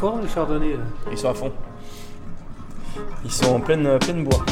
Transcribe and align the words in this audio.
Forme 0.00 0.22
les 0.22 0.28
chardonnays 0.28 0.72
là 0.74 0.84
Ils 1.10 1.18
sont 1.18 1.30
à 1.30 1.34
fond. 1.34 1.52
Ils 3.24 3.30
sont 3.32 3.54
en 3.54 3.60
pleine, 3.60 3.98
pleine 4.00 4.24
bois. 4.24 4.44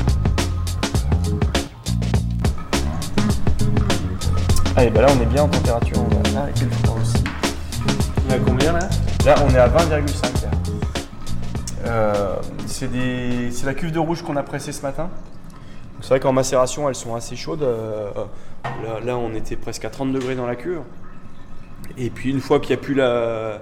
Allez, 4.76 4.90
bah 4.90 5.02
là 5.02 5.08
on 5.16 5.20
est 5.20 5.26
bien 5.26 5.42
en 5.42 5.48
température, 5.48 5.98
on 5.98 6.30
va 6.30 6.40
arrêter 6.40 6.64
le 6.64 6.70
four 6.86 6.96
aussi. 6.96 7.22
On 8.26 8.30
est 8.32 8.34
à 8.36 8.38
combien 8.38 8.72
là? 8.72 8.88
Là 9.26 9.34
on 9.46 9.50
est 9.54 9.58
à 9.58 9.68
20,5 9.68 10.22
là. 10.44 10.50
Euh, 11.86 12.36
c'est 12.66 12.90
des- 12.90 13.50
c'est 13.50 13.66
la 13.66 13.74
cuve 13.74 13.92
de 13.92 13.98
rouge 13.98 14.22
qu'on 14.22 14.36
a 14.36 14.42
pressée 14.42 14.72
ce 14.72 14.82
matin. 14.82 15.10
C'est 16.00 16.08
vrai 16.08 16.20
qu'en 16.20 16.32
macération 16.32 16.88
elles 16.88 16.94
sont 16.94 17.14
assez 17.14 17.36
chaudes. 17.36 17.62
Euh, 17.62 18.10
là, 18.84 19.00
là, 19.04 19.16
on 19.18 19.34
était 19.34 19.56
presque 19.56 19.84
à 19.84 19.90
30 19.90 20.12
degrés 20.12 20.34
dans 20.34 20.46
la 20.46 20.56
cuve. 20.56 20.80
Et 21.98 22.10
puis 22.10 22.30
une 22.30 22.40
fois 22.40 22.58
qu'il 22.58 22.74
n'y 22.74 22.80
a 22.80 22.82
plus 22.82 22.94
la 22.94 23.60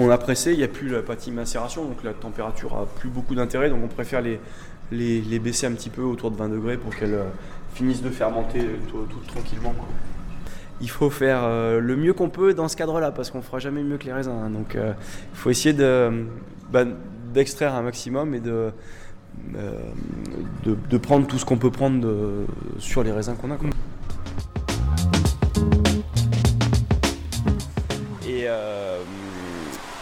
qu'on 0.00 0.10
a 0.10 0.18
pressé, 0.18 0.52
il 0.52 0.58
n'y 0.58 0.64
a 0.64 0.68
plus 0.68 0.88
la 0.88 1.02
partie 1.02 1.30
macération, 1.30 1.84
donc 1.84 2.02
la 2.04 2.12
température 2.12 2.74
a 2.76 2.86
plus 2.86 3.08
beaucoup 3.08 3.34
d'intérêt. 3.34 3.70
Donc 3.70 3.80
on 3.84 3.88
préfère 3.88 4.22
les, 4.22 4.40
les, 4.92 5.38
baisser 5.38 5.66
un 5.66 5.72
petit 5.72 5.90
peu 5.90 6.02
autour 6.02 6.30
de 6.30 6.36
20 6.36 6.48
degrés 6.48 6.76
pour 6.76 6.94
qu'elles 6.94 7.14
euh, 7.14 7.24
finissent 7.74 8.02
de 8.02 8.10
fermenter 8.10 8.60
tout, 8.88 9.06
tout 9.08 9.20
tranquillement. 9.26 9.74
Il 10.80 10.88
faut 10.88 11.10
faire 11.10 11.40
euh, 11.44 11.78
le 11.78 11.96
mieux 11.96 12.14
qu'on 12.14 12.30
peut 12.30 12.54
dans 12.54 12.68
ce 12.68 12.76
cadre-là, 12.76 13.10
parce 13.10 13.30
qu'on 13.30 13.42
fera 13.42 13.58
jamais 13.58 13.82
mieux 13.82 13.98
que 13.98 14.06
les 14.06 14.12
raisins. 14.12 14.30
hein. 14.30 14.50
Donc 14.50 14.76
euh, 14.76 14.92
il 15.32 15.36
faut 15.36 15.50
essayer 15.50 15.74
de, 15.74 16.24
bah, 16.72 16.84
d'extraire 17.34 17.74
un 17.74 17.82
maximum 17.82 18.34
et 18.34 18.40
de, 18.40 18.72
euh, 19.56 19.78
de, 20.64 20.98
prendre 20.98 21.26
tout 21.26 21.38
ce 21.38 21.44
qu'on 21.44 21.58
peut 21.58 21.70
prendre 21.70 22.08
sur 22.78 23.02
les 23.02 23.12
raisins 23.12 23.36
qu'on 23.36 23.50
a. 23.50 23.58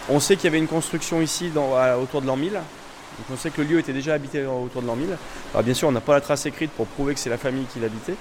on 0.08 0.20
sait 0.20 0.36
qu'il 0.36 0.44
y 0.44 0.48
avait 0.48 0.58
une 0.58 0.68
construction 0.68 1.20
ici 1.20 1.50
autour 2.00 2.22
de 2.22 2.26
l'an 2.26 2.36
1000. 2.36 2.52
Donc 2.52 3.26
on 3.32 3.36
sait 3.36 3.50
que 3.50 3.60
le 3.60 3.68
lieu 3.68 3.78
était 3.80 3.92
déjà 3.92 4.14
habité 4.14 4.44
autour 4.44 4.82
de 4.82 4.86
l'an 4.86 4.96
1000. 4.96 5.08
Alors 5.52 5.64
bien 5.64 5.74
sûr, 5.74 5.88
on 5.88 5.92
n'a 5.92 6.00
pas 6.00 6.14
la 6.14 6.20
trace 6.20 6.46
écrite 6.46 6.70
pour 6.70 6.86
prouver 6.86 7.14
que 7.14 7.20
c'est 7.20 7.30
la 7.30 7.38
famille 7.38 7.64
qui 7.72 7.80
l'habitait. 7.80 8.14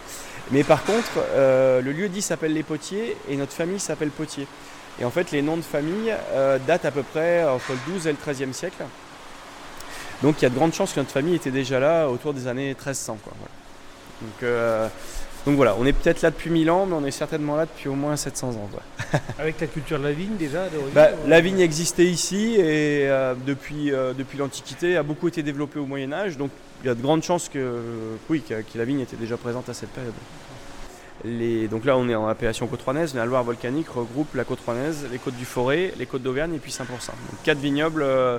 Mais 0.51 0.63
par 0.63 0.83
contre, 0.83 1.11
euh, 1.35 1.81
le 1.81 1.91
lieu 1.91 2.09
dit 2.09 2.21
s'appelle 2.21 2.53
les 2.53 2.63
Potiers 2.63 3.15
et 3.29 3.35
notre 3.35 3.53
famille 3.53 3.79
s'appelle 3.79 4.09
Potier. 4.09 4.47
Et 4.99 5.05
en 5.05 5.11
fait, 5.11 5.31
les 5.31 5.41
noms 5.41 5.57
de 5.57 5.61
famille 5.61 6.13
euh, 6.31 6.57
datent 6.65 6.85
à 6.85 6.91
peu 6.91 7.03
près 7.03 7.43
entre 7.43 7.71
le 7.71 7.93
12 7.93 8.07
et 8.07 8.11
le 8.11 8.17
13e 8.17 8.53
siècle. 8.53 8.83
Donc 10.23 10.41
il 10.41 10.43
y 10.43 10.45
a 10.45 10.49
de 10.49 10.55
grandes 10.55 10.73
chances 10.73 10.93
que 10.93 10.99
notre 10.99 11.11
famille 11.11 11.35
était 11.35 11.51
déjà 11.51 11.79
là 11.79 12.07
autour 12.07 12.33
des 12.33 12.47
années 12.47 12.69
1300. 12.69 13.19
quoi, 13.23 13.33
voilà. 13.37 13.51
Donc, 14.21 14.43
euh, 14.43 14.87
donc 15.47 15.55
voilà, 15.55 15.75
on 15.79 15.85
est 15.85 15.93
peut-être 15.93 16.21
là 16.21 16.29
depuis 16.29 16.49
1000 16.49 16.69
ans, 16.69 16.85
mais 16.85 16.93
on 16.95 17.05
est 17.05 17.11
certainement 17.11 17.55
là 17.55 17.65
depuis 17.65 17.87
au 17.87 17.95
moins 17.95 18.15
700 18.17 18.49
ans. 18.49 18.69
quoi. 18.71 18.83
Avec 19.39 19.59
la 19.61 19.67
culture 19.67 19.97
de 19.97 20.03
la 20.03 20.11
vigne 20.11 20.35
déjà 20.37 20.65
Bah, 20.93 21.07
ou- 21.25 21.29
la 21.29 21.39
vigne 21.41 21.61
existait 21.61 22.05
ici 22.05 22.55
et 22.55 23.09
euh, 23.09 23.33
depuis, 23.45 23.93
euh, 23.93 24.13
depuis 24.13 24.37
l'Antiquité 24.37 24.97
a 24.97 25.03
beaucoup 25.03 25.27
été 25.29 25.43
développée 25.43 25.79
au 25.79 25.85
Moyen 25.85 26.11
Âge, 26.11 26.37
donc 26.37 26.51
il 26.83 26.87
y 26.87 26.89
a 26.89 26.95
de 26.95 27.01
grandes 27.01 27.23
chances 27.23 27.47
que, 27.49 27.79
oui, 28.29 28.41
que, 28.41 28.55
que 28.55 28.77
la 28.77 28.83
vigne 28.83 28.99
était 28.99 29.15
déjà 29.15 29.37
présente 29.37 29.69
à 29.69 29.73
cette 29.73 29.89
période. 29.89 30.13
Les, 31.25 31.67
donc 31.67 31.85
là 31.85 31.97
on 31.97 32.07
est 32.09 32.15
en 32.15 32.27
appellation 32.27 32.67
côte 32.67 32.81
rouennaise, 32.83 33.15
la 33.15 33.25
Loire 33.25 33.43
volcanique 33.43 33.89
regroupe 33.89 34.35
la 34.35 34.43
côte 34.43 34.59
rouennaise, 34.65 35.07
les 35.11 35.17
côtes 35.17 35.35
du 35.37 35.45
Forêt, 35.45 35.93
les 35.97 36.05
côtes 36.05 36.21
d'Auvergne 36.23 36.53
et 36.55 36.59
puis 36.59 36.71
Saint-Pourçain. 36.71 37.13
Donc 37.31 37.41
quatre 37.43 37.57
vignobles 37.57 38.03
euh, 38.03 38.37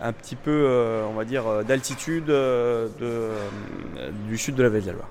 un 0.00 0.12
petit 0.12 0.36
peu, 0.36 0.50
euh, 0.52 1.04
on 1.10 1.14
va 1.14 1.24
dire, 1.24 1.46
euh, 1.48 1.62
d'altitude 1.64 2.30
euh, 2.30 2.86
de, 3.00 3.04
euh, 3.06 4.10
du 4.28 4.38
sud 4.38 4.54
de 4.54 4.62
la 4.62 4.68
vallée 4.68 4.82
de 4.82 4.86
la 4.88 4.92
Loire. 4.92 5.10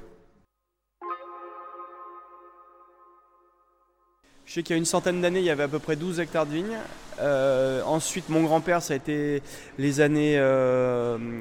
Je 4.49 4.55
sais 4.55 4.63
qu'il 4.63 4.75
y 4.75 4.77
a 4.77 4.79
une 4.79 4.85
centaine 4.85 5.21
d'années, 5.21 5.41
il 5.41 5.45
y 5.45 5.51
avait 5.51 5.61
à 5.61 5.67
peu 5.67 5.77
près 5.77 5.95
12 5.95 6.19
hectares 6.19 6.47
de 6.47 6.53
vignes. 6.53 6.79
Euh, 7.21 7.83
ensuite, 7.85 8.29
mon 8.29 8.41
grand-père, 8.41 8.81
ça 8.81 8.93
a 8.93 8.97
été 8.97 9.43
les 9.77 10.01
années 10.01 10.39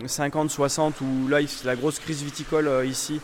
50-60, 0.06 1.00
où 1.00 1.26
là, 1.26 1.41
il- 1.41 1.48
la 1.64 1.74
grosse 1.74 2.00
crise 2.00 2.22
viticole 2.22 2.69
euh, 2.69 2.84
ici. 2.84 3.19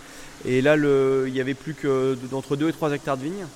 Et 0.47 0.63
là, 0.63 0.77
il 0.79 1.37
y 1.37 1.41
avait 1.43 1.53
plus 1.53 1.75
que 1.75 2.17
d'entre 2.31 2.57
2 2.57 2.71
et 2.71 2.73
3 2.73 2.93
hectares 2.93 3.19
de 3.19 3.25
vignes. 3.25 3.47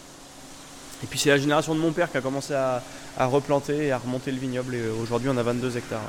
Et 1.03 1.07
puis, 1.07 1.19
c'est 1.19 1.31
la 1.31 1.39
génération 1.39 1.75
de 1.75 1.81
mon 1.81 1.93
père 1.93 2.11
qui 2.11 2.19
a 2.19 2.21
commencé 2.21 2.53
à, 2.53 2.83
replanter 3.21 3.87
et 3.87 3.93
à 3.93 3.97
remonter 3.97 4.31
le 4.31 4.37
vignoble. 4.37 4.75
Et 4.75 4.83
euh, 4.83 5.03
aujourd'hui, 5.03 5.31
on 5.33 5.37
a 5.39 5.43
22 5.43 5.79
hectares. 5.79 6.03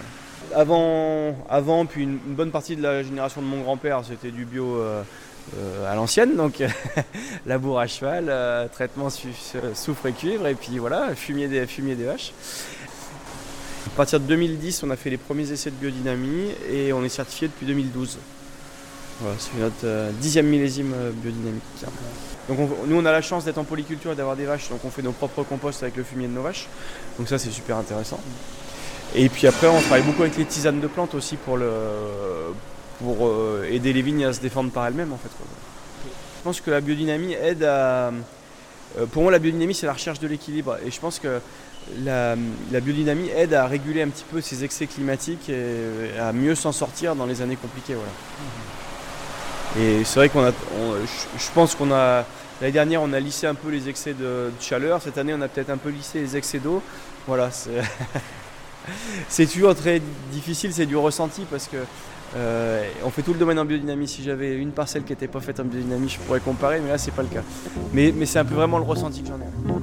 Avant, 0.54 1.34
avant, 1.50 1.86
puis 1.86 2.04
une, 2.04 2.20
une 2.28 2.36
bonne 2.36 2.52
partie 2.52 2.76
de 2.76 2.82
la 2.82 3.04
génération 3.04 3.42
de 3.42 3.48
mon 3.48 3.62
grand-père, 3.62 4.02
c'était 4.06 4.32
du 4.32 4.44
bio 4.44 4.84
euh, 5.58 5.92
à 5.92 5.96
l'ancienne. 5.96 6.36
Donc, 6.36 6.64
labour 7.46 7.80
à 7.80 7.88
cheval, 7.88 8.26
euh, 8.30 8.68
traitement 8.68 9.10
soufre 9.10 10.06
et 10.08 10.14
cuivre, 10.14 10.48
et 10.48 10.56
puis 10.56 10.78
voilà, 10.78 11.16
fumier 11.16 11.48
des, 11.48 11.66
fumier 11.66 11.96
des 11.96 12.06
vaches. 12.06 12.34
À 13.88 13.90
partir 13.96 14.20
de 14.20 14.26
2010, 14.26 14.84
on 14.84 14.92
a 14.92 14.96
fait 14.96 15.10
les 15.10 15.18
premiers 15.18 15.52
essais 15.52 15.72
de 15.72 15.76
biodynamie 15.76 16.52
et 16.72 16.94
on 16.94 17.04
est 17.04 17.10
certifié 17.10 17.48
depuis 17.48 17.66
2012. 17.66 18.18
Voilà, 19.22 19.36
c'est 19.40 19.58
notre 19.60 19.76
euh, 19.84 20.12
dixième 20.22 20.46
millésime 20.46 20.94
biodynamique. 21.16 21.64
Donc 22.48 22.60
on- 22.60 22.88
nous, 22.88 22.98
on 22.98 23.06
a 23.06 23.12
la 23.12 23.22
chance 23.22 23.46
d'être 23.46 23.58
en 23.58 23.64
polyculture 23.66 24.12
et 24.12 24.16
d'avoir 24.16 24.36
des 24.36 24.46
vaches, 24.46 24.70
donc 24.70 24.80
on 24.86 24.90
fait 24.90 25.02
nos 25.02 25.12
propres 25.12 25.44
composts 25.44 25.84
avec 25.84 25.98
le 25.98 26.04
fumier 26.04 26.28
de 26.28 26.34
nos 26.34 26.44
vaches. 26.44 26.68
Donc 27.18 27.28
ça, 27.28 27.38
c'est 27.38 27.52
super 27.52 27.78
intéressant. 27.78 28.20
Et 29.16 29.28
puis 29.28 29.48
après, 29.48 29.68
on 29.68 29.80
travaille 29.82 30.04
beaucoup 30.04 30.22
avec 30.22 30.38
les 30.38 30.46
tisanes 30.46 30.80
de 30.80 30.88
plantes 30.88 31.16
aussi 31.16 31.36
pour, 31.36 31.58
le, 31.58 31.70
pour 33.00 33.28
euh, 33.28 33.68
aider 33.70 33.94
les 33.94 34.02
vignes 34.02 34.26
à 34.26 34.34
se 34.34 34.40
défendre 34.42 34.72
par 34.72 34.86
elles-mêmes 34.88 35.14
en 35.14 35.18
fait. 35.18 35.30
quoi. 35.38 35.46
Je 36.38 36.44
pense 36.44 36.62
que 36.62 36.72
la 36.72 36.82
biodynamie 36.82 37.34
aide 37.34 37.64
à. 37.64 38.12
euh, 38.98 39.06
Pour 39.12 39.24
moi, 39.24 39.32
la 39.32 39.40
biodynamie, 39.40 39.74
c'est 39.74 39.86
la 39.88 39.94
recherche 39.94 40.20
de 40.20 40.28
l'équilibre. 40.28 40.78
Et 40.86 40.92
je 40.92 41.00
pense 41.00 41.20
que 41.20 41.40
la, 42.04 42.36
la 42.72 42.80
biodynamie 42.80 43.30
aide 43.30 43.54
à 43.54 43.66
réguler 43.68 44.02
un 44.04 44.10
petit 44.10 44.26
peu 44.32 44.40
ces 44.42 44.64
excès 44.64 44.86
climatiques 44.88 45.50
et 45.50 46.18
à 46.20 46.32
mieux 46.34 46.56
s'en 46.56 46.72
sortir 46.72 47.16
dans 47.16 47.26
les 47.26 47.42
années 47.42 47.56
compliquées. 47.58 47.96
Voilà. 47.96 48.12
Et 49.80 50.04
c'est 50.04 50.20
vrai 50.20 50.30
qu'on 50.30 50.44
a. 50.46 50.50
on- 50.50 50.96
je, 51.38 51.52
pense 51.54 51.76
qu'on 51.76 51.92
a. 51.92 52.26
L'année 52.62 52.74
dernière, 52.74 53.02
on 53.02 53.14
a 53.14 53.20
lissé 53.20 53.48
un 53.48 53.56
peu 53.56 53.70
les 53.70 53.88
excès 53.88 54.14
de, 54.14 54.52
de 54.58 54.62
chaleur. 54.62 55.02
Cette 55.02 55.18
année, 55.18 55.34
on 55.34 55.42
a 55.42 55.48
peut-être 55.48 55.70
un 55.70 55.78
peu 55.78 55.90
lissé 55.90 56.20
les 56.20 56.36
excès 56.36 56.60
d'eau. 56.60 56.82
Voilà. 57.28 57.50
C'est 59.30 59.46
toujours 59.52 59.76
très 59.76 60.02
difficile, 60.32 60.74
c'est 60.74 60.86
du 60.86 60.98
ressenti 60.98 61.44
parce 61.50 61.68
que 61.68 61.78
euh, 62.36 62.88
on 63.04 63.10
fait 63.10 63.22
tout 63.22 63.34
le 63.34 63.40
domaine 63.40 63.60
en 63.60 63.66
biodynamie. 63.66 64.08
Si 64.08 64.24
j'avais 64.24 64.56
une 64.56 64.72
parcelle 64.72 65.04
qui 65.04 65.12
n'était 65.12 65.28
pas 65.28 65.40
faite 65.40 65.60
en 65.60 65.66
biodynamie, 65.66 66.10
je 66.10 66.20
pourrais 66.20 66.40
comparer, 66.40 66.80
mais 66.80 66.90
là, 66.90 66.98
c'est 66.98 67.12
pas 67.12 67.24
le 67.24 67.30
cas. 67.30 67.44
Mais, 67.94 68.14
mais 68.16 68.26
c'est 68.26 68.40
un 68.40 68.46
peu 68.46 68.56
vraiment 68.56 68.78
le 68.78 68.86
ressenti 68.86 69.22
que 69.22 69.28
j'en 69.28 69.36
ai. 69.36 69.79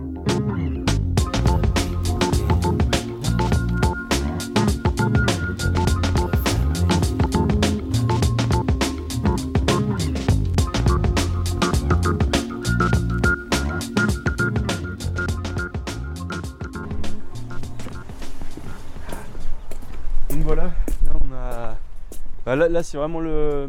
Là, 22.57 22.69
là, 22.69 22.83
c'est 22.83 22.97
vraiment 22.97 23.21
le, 23.21 23.69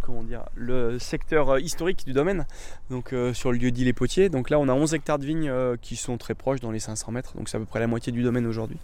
comment 0.00 0.22
dire 0.22 0.42
le 0.54 0.98
secteur 0.98 1.50
euh, 1.50 1.60
historique 1.60 2.04
du 2.06 2.12
domaine. 2.12 2.46
Donc 2.90 3.12
euh, 3.12 3.32
sur 3.32 3.52
le 3.52 3.58
lieu 3.58 3.70
dit 3.70 3.84
les 3.84 3.92
Potiers. 3.92 4.28
Donc 4.28 4.50
là 4.50 4.58
on 4.58 4.68
a 4.68 4.74
11 4.74 4.94
hectares 4.94 5.18
de 5.18 5.26
vignes 5.26 5.48
euh, 5.48 5.76
qui 5.80 5.96
sont 5.96 6.18
très 6.18 6.34
proches 6.34 6.60
dans 6.60 6.70
les 6.70 6.80
500 6.80 7.12
mètres. 7.12 7.36
Donc 7.36 7.48
c'est 7.48 7.56
à 7.56 7.60
peu 7.60 7.66
près 7.66 7.80
la 7.80 7.86
moitié 7.86 8.12
du 8.12 8.22
domaine 8.22 8.46
aujourd'hui. 8.46 8.78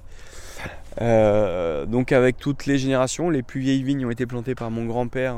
Donc 1.00 2.12
avec 2.12 2.38
toutes 2.38 2.66
les 2.66 2.78
générations, 2.78 3.30
les 3.30 3.42
plus 3.42 3.60
vieilles 3.60 3.84
vignes 3.84 4.04
ont 4.06 4.10
été 4.10 4.26
plantées 4.26 4.56
par 4.56 4.70
mon 4.70 4.84
grand-père. 4.84 5.36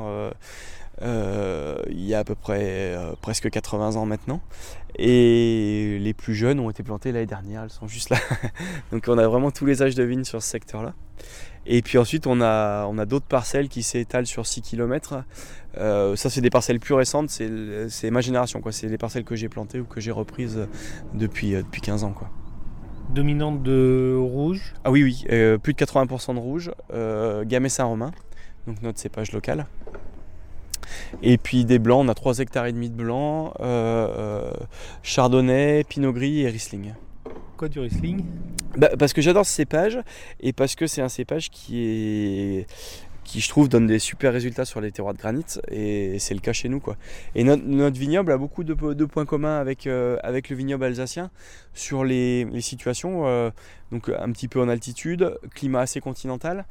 il 1.02 2.06
y 2.06 2.14
a 2.14 2.18
à 2.18 2.24
peu 2.24 2.34
près 2.34 2.96
presque 3.20 3.50
80 3.50 3.96
ans 3.96 4.06
maintenant. 4.06 4.40
Et 4.96 5.98
les 6.00 6.14
plus 6.14 6.34
jeunes 6.34 6.58
ont 6.60 6.70
été 6.70 6.82
plantées 6.82 7.12
l'année 7.12 7.26
dernière, 7.26 7.62
elles 7.62 7.70
sont 7.70 7.86
juste 7.86 8.10
là. 8.10 8.16
Donc 8.92 9.04
on 9.08 9.18
a 9.18 9.28
vraiment 9.28 9.50
tous 9.50 9.66
les 9.66 9.82
âges 9.82 9.94
de 9.94 10.02
vignes 10.02 10.24
sur 10.24 10.42
ce 10.42 10.48
secteur-là. 10.48 10.94
Et 11.72 11.82
puis 11.82 11.98
ensuite 11.98 12.26
on 12.26 12.40
a, 12.40 12.84
on 12.86 12.98
a 12.98 13.06
d'autres 13.06 13.26
parcelles 13.26 13.68
qui 13.68 13.84
s'étalent 13.84 14.26
sur 14.26 14.44
6 14.44 14.60
km. 14.60 15.22
ça 15.76 16.16
c'est 16.16 16.40
des 16.40 16.50
parcelles 16.50 16.80
plus 16.80 16.94
récentes, 16.94 17.30
c'est, 17.30 18.10
ma 18.10 18.20
génération. 18.20 18.60
Quoi. 18.60 18.72
C'est 18.72 18.88
les 18.88 18.98
parcelles 18.98 19.24
que 19.24 19.36
j'ai 19.36 19.48
plantées 19.48 19.78
ou 19.78 19.84
que 19.84 20.00
j'ai 20.00 20.10
reprises 20.10 20.66
depuis, 21.14 21.54
euh, 21.54 21.62
depuis 21.62 21.80
15 21.80 22.04
ans. 22.04 22.12
Quoi. 22.12 22.28
Dominante 23.14 23.62
de 23.62 24.16
rouge? 24.18 24.74
Ah 24.84 24.90
oui, 24.90 25.02
oui, 25.02 25.24
euh, 25.30 25.58
plus 25.58 25.72
de 25.72 25.78
80% 25.78 26.34
de 26.34 26.40
rouge, 26.40 26.70
euh, 26.92 27.44
Gamay 27.44 27.68
Saint-Romain, 27.68 28.12
donc 28.66 28.82
notre 28.82 28.98
cépage 28.98 29.32
local. 29.32 29.66
Et 31.22 31.38
puis 31.38 31.64
des 31.64 31.78
blancs, 31.78 32.04
on 32.04 32.08
a 32.08 32.14
3 32.14 32.38
hectares 32.38 32.66
et 32.66 32.72
demi 32.72 32.90
de 32.90 32.94
blancs, 32.94 33.52
euh, 33.60 34.08
euh, 34.16 34.52
Chardonnay, 35.02 35.84
Pinot 35.84 36.12
Gris 36.12 36.42
et 36.42 36.48
Riesling. 36.48 36.94
Quoi 37.56 37.68
du 37.68 37.78
Riesling 37.80 38.24
Bah, 38.76 38.90
parce 38.98 39.12
que 39.12 39.20
j'adore 39.20 39.46
ce 39.46 39.52
cépage 39.52 39.98
et 40.40 40.52
parce 40.52 40.74
que 40.74 40.86
c'est 40.86 41.02
un 41.02 41.08
cépage 41.08 41.50
qui 41.50 41.82
est 41.82 42.66
qui 43.30 43.40
je 43.40 43.48
trouve 43.48 43.68
donne 43.68 43.86
des 43.86 44.00
super 44.00 44.32
résultats 44.32 44.64
sur 44.64 44.80
les 44.80 44.90
terroirs 44.90 45.14
de 45.14 45.18
granit 45.20 45.44
et 45.70 46.18
c'est 46.18 46.34
le 46.34 46.40
cas 46.40 46.52
chez 46.52 46.68
nous 46.68 46.80
quoi. 46.80 46.96
Et 47.36 47.44
notre, 47.44 47.96
vignoble 47.96 48.32
a 48.32 48.36
beaucoup 48.36 48.64
de, 48.64 48.74
points 48.74 49.24
communs 49.24 49.58
avec, 49.58 49.86
euh, 49.86 50.16
avec 50.24 50.48
le 50.48 50.56
vignoble 50.56 50.84
alsacien 50.84 51.30
sur 51.72 52.02
les, 52.02 52.48
situations, 52.60 53.28
euh, 53.28 53.50
donc 53.92 54.08
un 54.08 54.32
petit 54.32 54.48
peu 54.48 54.60
en 54.60 54.68
altitude, 54.68 55.38
climat 55.54 55.80
assez 55.80 56.00
continental, 56.00 56.64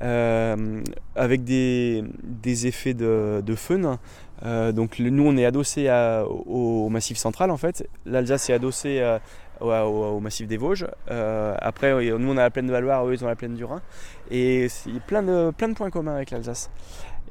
euh, 0.00 0.82
avec 1.16 1.44
des, 1.44 2.02
des 2.22 2.66
effets 2.66 2.94
de, 2.94 3.42
de 3.44 3.54
feun. 3.54 3.98
Euh, 4.44 4.72
donc 4.72 4.98
nous 4.98 5.26
on 5.26 5.36
est 5.36 5.44
adossé 5.44 5.90
au, 6.26 6.86
au 6.86 6.88
massif 6.88 7.18
central 7.18 7.50
en 7.50 7.58
fait, 7.58 7.86
l'Alsace 8.06 8.48
est 8.48 8.54
adossée 8.54 9.00
à- 9.02 9.20
au, 9.60 10.20
massif 10.20 10.46
des 10.46 10.56
Vosges. 10.56 10.86
Euh, 11.10 11.54
après 11.60 11.92
nous 12.18 12.30
on 12.30 12.36
a 12.36 12.42
la 12.42 12.50
plaine 12.50 12.66
de 12.66 12.72
Valois, 12.72 13.04
eux 13.06 13.14
ils 13.14 13.24
ont 13.24 13.28
la 13.28 13.36
plaine 13.36 13.54
du 13.54 13.64
Rhin. 13.64 13.82
Et 14.30 14.68
il 14.86 14.94
y 14.94 14.98
a 14.98 15.00
plein 15.00 15.22
de, 15.22 15.50
points 15.74 15.90
communs 15.90 16.14
avec 16.14 16.30
l'Alsace. 16.30 16.70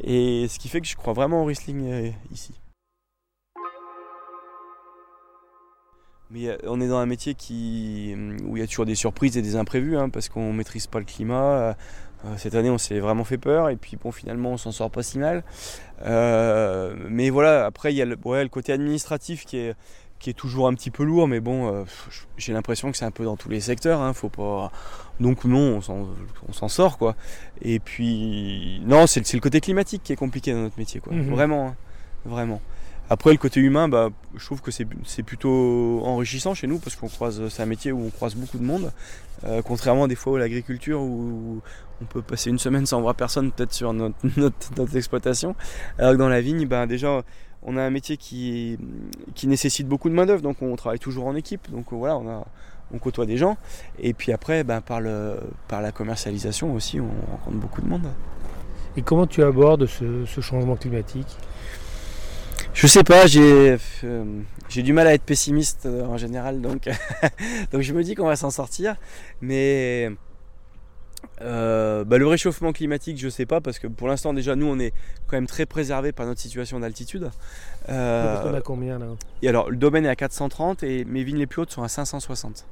Et 0.03 0.47
ce 0.49 0.59
qui 0.59 0.67
fait 0.67 0.81
que 0.81 0.87
je 0.87 0.95
crois 0.95 1.13
vraiment 1.13 1.43
au 1.43 1.45
Riesling 1.45 1.91
euh, 1.91 2.09
ici. 2.31 2.53
Mais 6.31 6.47
euh, 6.47 6.57
on 6.65 6.81
est 6.81 6.87
dans 6.87 6.97
un 6.97 7.05
métier 7.05 7.35
qui, 7.35 8.15
où 8.43 8.57
il 8.57 8.59
y 8.59 8.63
a 8.63 8.67
toujours 8.67 8.85
des 8.85 8.95
surprises 8.95 9.37
et 9.37 9.41
des 9.41 9.55
imprévus, 9.55 9.97
hein, 9.97 10.09
parce 10.09 10.27
qu'on 10.27 10.51
ne 10.51 10.57
maîtrise 10.57 10.87
pas 10.87 10.99
le 10.99 11.05
climat. 11.05 11.75
Cette 12.37 12.55
année, 12.55 12.71
on 12.71 12.79
s'est 12.79 12.99
vraiment 12.99 13.23
fait 13.23 13.37
peur, 13.37 13.69
et 13.69 13.75
puis 13.75 13.97
bon, 13.97 14.11
finalement, 14.11 14.53
on 14.53 14.57
s'en 14.57 14.71
sort 14.71 14.89
pas 14.89 15.03
si 15.03 15.19
mal. 15.19 15.43
Mais 16.03 17.29
voilà, 17.29 17.67
après, 17.67 17.93
il 17.93 17.97
y 17.97 18.01
a 18.01 18.05
le 18.05 18.47
côté 18.47 18.73
administratif 18.73 19.45
qui 19.45 19.57
est, 19.57 19.75
qui 20.19 20.29
est 20.29 20.33
toujours 20.33 20.67
un 20.67 20.73
petit 20.73 20.91
peu 20.91 21.03
lourd, 21.03 21.27
mais 21.27 21.39
bon, 21.39 21.67
euh, 21.71 21.83
j'ai 22.37 22.53
l'impression 22.53 22.91
que 22.91 22.97
c'est 22.97 23.05
un 23.05 23.11
peu 23.11 23.25
dans 23.25 23.35
tous 23.35 23.49
les 23.49 23.59
secteurs. 23.59 24.01
Hein, 24.01 24.13
faut 24.13 24.29
pas... 24.29 24.71
Donc 25.19 25.45
non, 25.45 25.77
on 25.77 26.51
s'en- 26.51 26.67
sort, 26.67 26.97
quoi. 26.97 27.15
Et 27.61 27.79
puis, 27.79 28.81
non, 28.85 29.07
c'est 29.07 29.31
le 29.33 29.39
côté 29.39 29.61
climatique 29.61 30.01
qui 30.03 30.13
est 30.13 30.17
compliqué 30.17 30.51
dans 30.53 30.59
notre 30.61 30.77
métier, 30.77 30.99
quoi. 30.99 31.13
Mhm. 31.13 31.29
Vraiment, 31.29 31.67
hein, 31.69 31.75
vraiment. 32.25 32.61
Après, 33.09 33.31
le 33.31 33.37
côté 33.37 33.59
humain, 33.59 33.87
bah, 33.87 34.09
je 34.35 34.43
trouve 34.43 34.61
que 34.61 34.71
c'est 34.71 35.23
plutôt 35.23 36.01
enrichissant 36.03 36.55
chez 36.55 36.65
nous 36.65 36.79
parce 36.79 36.95
qu'on 36.95 37.07
croise, 37.07 37.47
c'est 37.49 37.61
un 37.61 37.67
métier 37.67 37.91
où 37.91 38.03
on 38.03 38.09
croise 38.09 38.35
beaucoup 38.35 38.57
de 38.57 38.63
monde, 38.65 38.91
Euh, 39.43 39.61
contrairement 39.61 40.07
des 40.07 40.15
fois 40.15 40.37
à 40.37 40.39
l'agriculture 40.39 41.01
où 41.01 41.61
on 42.01 42.05
peut 42.05 42.21
passer 42.21 42.49
une 42.49 42.57
semaine 42.57 42.85
sans 42.85 43.01
voir 43.01 43.13
personne 43.15 43.51
peut-être 43.51 43.73
sur 43.73 43.91
notre, 43.93 44.15
notre, 44.37 44.73
notre 44.77 44.95
exploitation. 44.95 45.55
Alors 45.99 46.13
que 46.13 46.17
dans 46.17 46.29
la 46.29 46.41
vigne, 46.41 46.65
bah, 46.65 46.87
déjà, 46.87 47.21
on 47.65 47.77
a 47.77 47.81
un 47.81 47.89
métier 47.89 48.15
qui, 48.17 48.77
qui 49.33 49.47
nécessite 49.47 49.87
beaucoup 49.87 50.09
de 50.09 50.13
main 50.13 50.25
d'œuvre, 50.25 50.41
donc 50.41 50.61
on 50.61 50.75
travaille 50.75 50.99
toujours 50.99 51.25
en 51.25 51.35
équipe, 51.35 51.69
donc 51.71 51.87
voilà, 51.91 52.17
on 52.17 52.29
a 52.29 52.45
on 52.93 52.99
côtoie 52.99 53.25
des 53.25 53.35
gens, 53.35 53.57
et 53.99 54.13
puis 54.13 54.31
après, 54.31 54.63
ben, 54.63 54.79
par, 54.79 55.01
le, 55.01 55.39
par 55.67 55.81
la 55.81 55.91
commercialisation 55.91 56.73
aussi, 56.73 56.99
on 56.99 57.09
rencontre 57.31 57.57
beaucoup 57.57 57.81
de 57.81 57.87
monde. 57.87 58.07
Et 58.95 59.01
comment 59.01 59.25
tu 59.25 59.43
abordes 59.43 59.87
ce, 59.87 60.25
ce 60.25 60.39
changement 60.39 60.75
climatique? 60.75 61.35
Je 62.73 62.87
sais 62.87 63.03
pas, 63.03 63.25
j'ai 63.25 63.77
euh, 64.03 64.25
j'ai 64.69 64.83
du 64.83 64.93
mal 64.93 65.07
à 65.07 65.13
être 65.13 65.23
pessimiste 65.23 65.85
euh, 65.85 66.05
en 66.05 66.17
général, 66.17 66.61
donc, 66.61 66.89
donc 67.71 67.81
je 67.81 67.93
me 67.93 68.03
dis 68.03 68.15
qu'on 68.15 68.27
va 68.27 68.35
s'en 68.35 68.51
sortir. 68.51 68.95
Mais 69.41 70.11
euh, 71.41 72.03
bah, 72.05 72.17
le 72.17 72.27
réchauffement 72.27 72.71
climatique, 72.71 73.17
je 73.17 73.29
sais 73.29 73.45
pas, 73.45 73.61
parce 73.61 73.79
que 73.79 73.87
pour 73.87 74.07
l'instant 74.07 74.33
déjà 74.33 74.55
nous 74.55 74.67
on 74.67 74.79
est 74.79 74.93
quand 75.27 75.37
même 75.37 75.47
très 75.47 75.65
préservé 75.65 76.11
par 76.11 76.25
notre 76.25 76.39
situation 76.39 76.79
d'altitude. 76.79 77.29
Euh, 77.89 78.41
On 78.45 78.53
a 78.53 78.61
combien 78.61 78.99
là 78.99 79.07
et 79.41 79.49
alors 79.49 79.69
le 79.69 79.77
domaine 79.77 80.05
est 80.05 80.09
à 80.09 80.15
430 80.15 80.83
et 80.83 81.05
mes 81.05 81.23
vignes 81.23 81.37
les 81.37 81.47
plus 81.47 81.61
hautes 81.61 81.71
sont 81.71 81.83
à 81.83 81.89
560. 81.89 82.65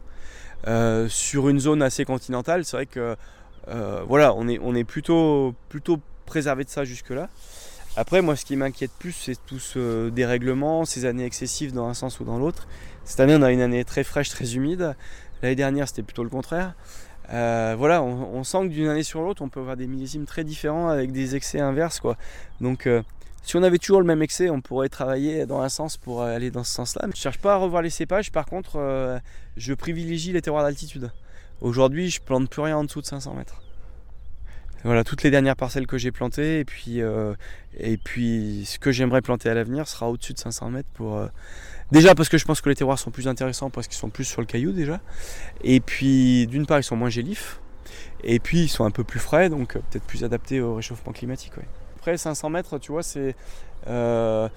Euh, 0.65 1.09
sur 1.09 1.49
une 1.49 1.59
zone 1.59 1.81
assez 1.81 2.05
continentale, 2.05 2.63
c'est 2.63 2.77
vrai 2.77 2.85
que 2.85 3.15
voilà, 4.07 4.33
on 4.33 4.47
est, 4.47 4.59
on 4.61 4.75
est 4.75 4.83
plutôt, 4.83 5.55
plutôt 5.69 5.99
préservé 6.25 6.63
de 6.63 6.69
ça 6.69 6.83
jusque-là. 6.83 7.29
Après, 7.95 8.23
moi, 8.23 8.35
ce 8.35 8.43
qui 8.43 8.55
m'inquiète 8.55 8.91
plus, 8.97 9.11
c'est 9.11 9.37
tout 9.45 9.59
ce 9.59 10.09
dérèglement, 10.09 10.83
ces 10.83 11.05
années 11.05 11.25
excessives 11.25 11.73
dans 11.73 11.87
un 11.87 11.93
sens 11.93 12.19
ou 12.19 12.23
dans 12.23 12.39
l'autre. 12.39 12.67
Cette 13.05 13.19
année, 13.19 13.35
on 13.35 13.43
a 13.43 13.51
une 13.51 13.61
année 13.61 13.85
très 13.85 14.03
fraîche, 14.03 14.29
très 14.29 14.55
humide. 14.55 14.95
L'année 15.43 15.55
dernière, 15.55 15.87
c'était 15.87 16.01
plutôt 16.01 16.23
le 16.23 16.29
contraire. 16.29 16.73
Euh, 17.31 17.75
voilà, 17.77 18.03
on, 18.03 18.43
sent 18.43 18.63
que 18.63 18.73
d'une 18.73 18.87
année 18.87 19.03
sur 19.03 19.21
l'autre, 19.21 19.41
on 19.41 19.49
peut 19.49 19.59
avoir 19.59 19.77
des 19.77 19.87
millésimes 19.87 20.25
très 20.25 20.43
différents 20.43 20.89
avec 20.89 21.11
des 21.11 21.35
excès 21.35 21.59
inverses. 21.59 21.99
Quoi. 21.99 22.17
Donc, 22.59 22.85
euh, 22.85 23.01
si 23.43 23.55
on 23.55 23.63
avait 23.63 23.77
toujours 23.77 24.01
le 24.01 24.07
même 24.07 24.21
excès, 24.21 24.49
on 24.49 24.61
pourrait 24.61 24.89
travailler 24.89 25.45
dans 25.45 25.61
un 25.61 25.69
sens 25.69 25.97
pour 25.97 26.23
aller 26.23 26.51
dans 26.51 26.63
ce 26.63 26.73
sens-là. 26.73 27.03
Je 27.05 27.09
ne 27.09 27.15
cherche 27.15 27.39
pas 27.39 27.53
à 27.53 27.57
revoir 27.57 27.81
les 27.81 27.89
cépages, 27.89 28.31
par 28.31 28.45
contre, 28.45 28.77
euh, 28.77 29.19
je 29.57 29.73
privilégie 29.73 30.31
les 30.31 30.41
terroirs 30.41 30.63
d'altitude. 30.63 31.11
Aujourd'hui, 31.61 32.09
je 32.09 32.21
plante 32.21 32.49
plus 32.49 32.61
rien 32.61 32.77
en 32.77 32.83
dessous 32.83 33.01
de 33.01 33.05
500 33.05 33.35
mètres. 33.35 33.61
Voilà, 34.83 35.03
toutes 35.03 35.23
les 35.23 35.31
dernières 35.31 35.55
parcelles 35.55 35.87
que 35.87 35.97
j'ai 35.97 36.11
plantées, 36.11 36.59
et 36.59 36.65
puis, 36.65 37.01
euh, 37.01 37.33
et 37.79 37.97
puis 37.97 38.63
ce 38.65 38.79
que 38.79 38.91
j'aimerais 38.91 39.21
planter 39.21 39.49
à 39.49 39.53
l'avenir 39.53 39.87
sera 39.87 40.09
au-dessus 40.09 40.33
de 40.33 40.39
500 40.39 40.69
mètres 40.71 40.89
pour. 40.93 41.15
euh, 41.17 41.27
Déjà 41.91 42.15
parce 42.15 42.27
que 42.27 42.37
je 42.37 42.45
pense 42.45 42.59
que 42.59 42.69
les 42.69 42.75
terroirs 42.75 42.97
sont 42.97 43.11
plus 43.11 43.27
intéressants 43.27 43.69
parce 43.69 43.87
qu'ils 43.87 43.97
sont 43.97 44.09
plus 44.09 44.23
sur 44.25 44.41
le 44.41 44.47
caillou 44.47 44.71
déjà. 44.71 44.99
Et 45.63 45.79
puis 45.79 46.47
d'une 46.47 46.65
part 46.65 46.79
ils 46.79 46.83
sont 46.83 46.95
moins 46.95 47.09
gélifs. 47.09 47.59
Et 48.23 48.39
puis 48.39 48.61
ils 48.63 48.67
sont 48.69 48.83
un 48.85 48.91
peu 48.91 49.03
plus 49.03 49.19
frais, 49.19 49.49
donc 49.49 49.75
euh, 49.75 49.79
peut-être 49.91 50.05
plus 50.05 50.23
adaptés 50.23 50.59
au 50.59 50.75
réchauffement 50.75 51.13
climatique. 51.13 51.53
Après 51.97 52.17
500 52.17 52.49
mètres, 52.49 52.79
tu 52.79 52.91
vois, 52.91 53.03
c'est 53.03 53.35
le 53.85 54.49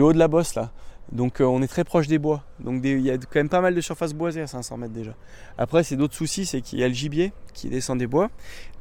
haut 0.00 0.12
de 0.12 0.18
la 0.18 0.28
bosse 0.28 0.54
là. 0.54 0.70
Donc 1.12 1.40
euh, 1.40 1.44
on 1.44 1.62
est 1.62 1.68
très 1.68 1.84
proche 1.84 2.06
des 2.06 2.18
bois. 2.18 2.42
Donc 2.60 2.80
il 2.84 3.00
y 3.00 3.10
a 3.10 3.16
quand 3.18 3.36
même 3.36 3.48
pas 3.48 3.60
mal 3.60 3.74
de 3.74 3.80
surface 3.80 4.14
boisée 4.14 4.40
à 4.40 4.46
500 4.46 4.78
mètres 4.78 4.92
déjà. 4.92 5.14
Après 5.58 5.84
c'est 5.84 5.96
d'autres 5.96 6.14
soucis, 6.14 6.46
c'est 6.46 6.60
qu'il 6.60 6.78
y 6.78 6.84
a 6.84 6.88
le 6.88 6.94
gibier 6.94 7.32
qui 7.52 7.68
descend 7.68 7.98
des 7.98 8.06
bois. 8.06 8.30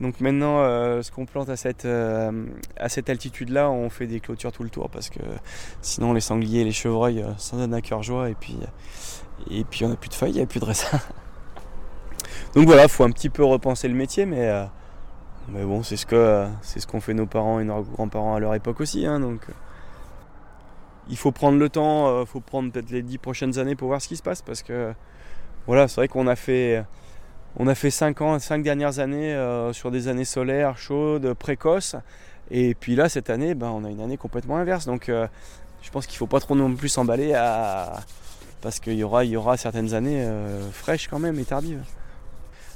Donc 0.02 0.20
maintenant 0.22 0.60
euh, 0.60 1.02
ce 1.02 1.12
qu'on 1.12 1.25
plante 1.25 1.50
à 1.50 1.58
cette, 1.58 1.86
euh, 1.86 2.46
à 2.78 2.90
cette 2.90 3.10
altitude 3.10 3.50
là, 3.50 3.70
on 3.70 3.90
fait 3.90 4.08
des 4.08 4.20
clôtures 4.20 4.52
tout 4.52 4.64
le 4.64 4.70
tour 4.70 4.90
parce 4.90 5.10
que 5.10 5.20
sinon 5.81 6.14
les 6.14 6.22
sangliers 6.22 6.62
et 6.62 6.66
les 6.66 6.72
chevreuils 6.72 7.24
s'en 7.38 7.58
donnent 7.58 7.74
à 7.74 7.81
cœur 7.81 8.04
joie 8.04 8.30
et 8.30 8.36
puis, 8.36 8.58
et 9.52 9.64
puis 9.66 9.86
on 9.86 9.90
n'a 9.90 9.96
plus 9.96 10.10
de 10.10 10.16
feuilles, 10.16 10.31
il 10.31 10.38
n'y 10.38 10.42
a 10.42 10.46
plus 10.48 10.60
de 10.60 10.66
raisin. 10.66 11.00
Donc 12.56 12.66
voilà, 12.66 12.88
faut 12.88 13.04
un 13.04 13.12
petit 13.12 13.30
peu 13.30 13.44
repenser 13.44 13.88
le 13.88 13.96
métier, 13.96 14.25
mais, 14.25 14.68
mais 15.50 15.64
bon, 15.64 15.81
c'est 15.81 15.98
ce 15.98 16.06
ce 16.62 16.88
qu'ont 16.88 17.02
fait 17.02 17.16
nos 17.16 17.25
parents 17.25 17.60
et 17.60 17.64
nos 17.64 17.81
grands-parents 17.81 18.36
à 18.36 18.40
leur 18.40 18.54
époque 18.54 18.80
aussi. 18.80 19.08
hein, 19.08 19.20
donc 19.20 19.42
il 21.10 21.18
faut 21.18 21.32
prendre 21.32 21.58
le 21.58 21.70
temps, 21.70 22.22
il 22.22 22.28
faut 22.28 22.40
prendre 22.40 22.72
peut-être 22.72 22.90
les 22.92 23.02
dix 23.02 23.18
prochaines 23.18 23.60
années 23.60 23.76
pour 23.76 23.88
voir 23.90 24.02
ce 24.02 24.08
qui 24.08 24.16
se 24.16 24.24
passe 24.24 24.42
parce 24.42 24.64
que 24.64 24.94
voilà, 25.68 25.88
c'est 25.88 25.96
vrai 25.96 26.08
qu'on 26.08 26.28
a 26.28 26.36
fait 26.36 26.84
on 27.56 27.68
a 27.68 27.76
fait 27.76 27.92
5 27.92 28.22
ans, 28.22 28.40
5 28.40 28.64
dernières 28.64 29.00
années 29.00 29.34
euh, 29.34 29.74
sur 29.74 29.92
des 29.92 30.08
années 30.08 30.25
solaires, 30.25 30.77
chaudes, 30.77 31.34
précoces. 31.34 31.96
Et 32.50 32.74
puis 32.74 32.96
là, 32.96 33.10
cette 33.10 33.30
année, 33.30 33.54
ben, 33.54 33.68
on 33.70 33.84
a 33.84 33.89
une 33.89 34.01
année 34.01 34.18
complètement 34.18 34.58
inverse. 34.58 34.86
Donc 34.86 35.10
euh, 35.10 35.27
je 35.82 35.92
pense 35.92 36.08
qu'il 36.08 36.16
ne 36.16 36.20
faut 36.20 36.27
pas 36.27 36.39
trop 36.39 36.56
non 36.56 36.74
plus 36.75 36.89
s'emballer 36.89 37.34
à... 37.34 38.00
parce 38.62 38.80
qu'il 38.80 38.94
y 38.94 39.04
aura, 39.04 39.24
y 39.24 39.36
aura 39.36 39.58
certaines 39.58 39.94
années 39.94 40.24
euh, 40.24 40.70
fraîches 40.72 41.08
quand 41.08 41.20
même 41.20 41.38
et 41.38 41.46
tardives. 41.46 41.84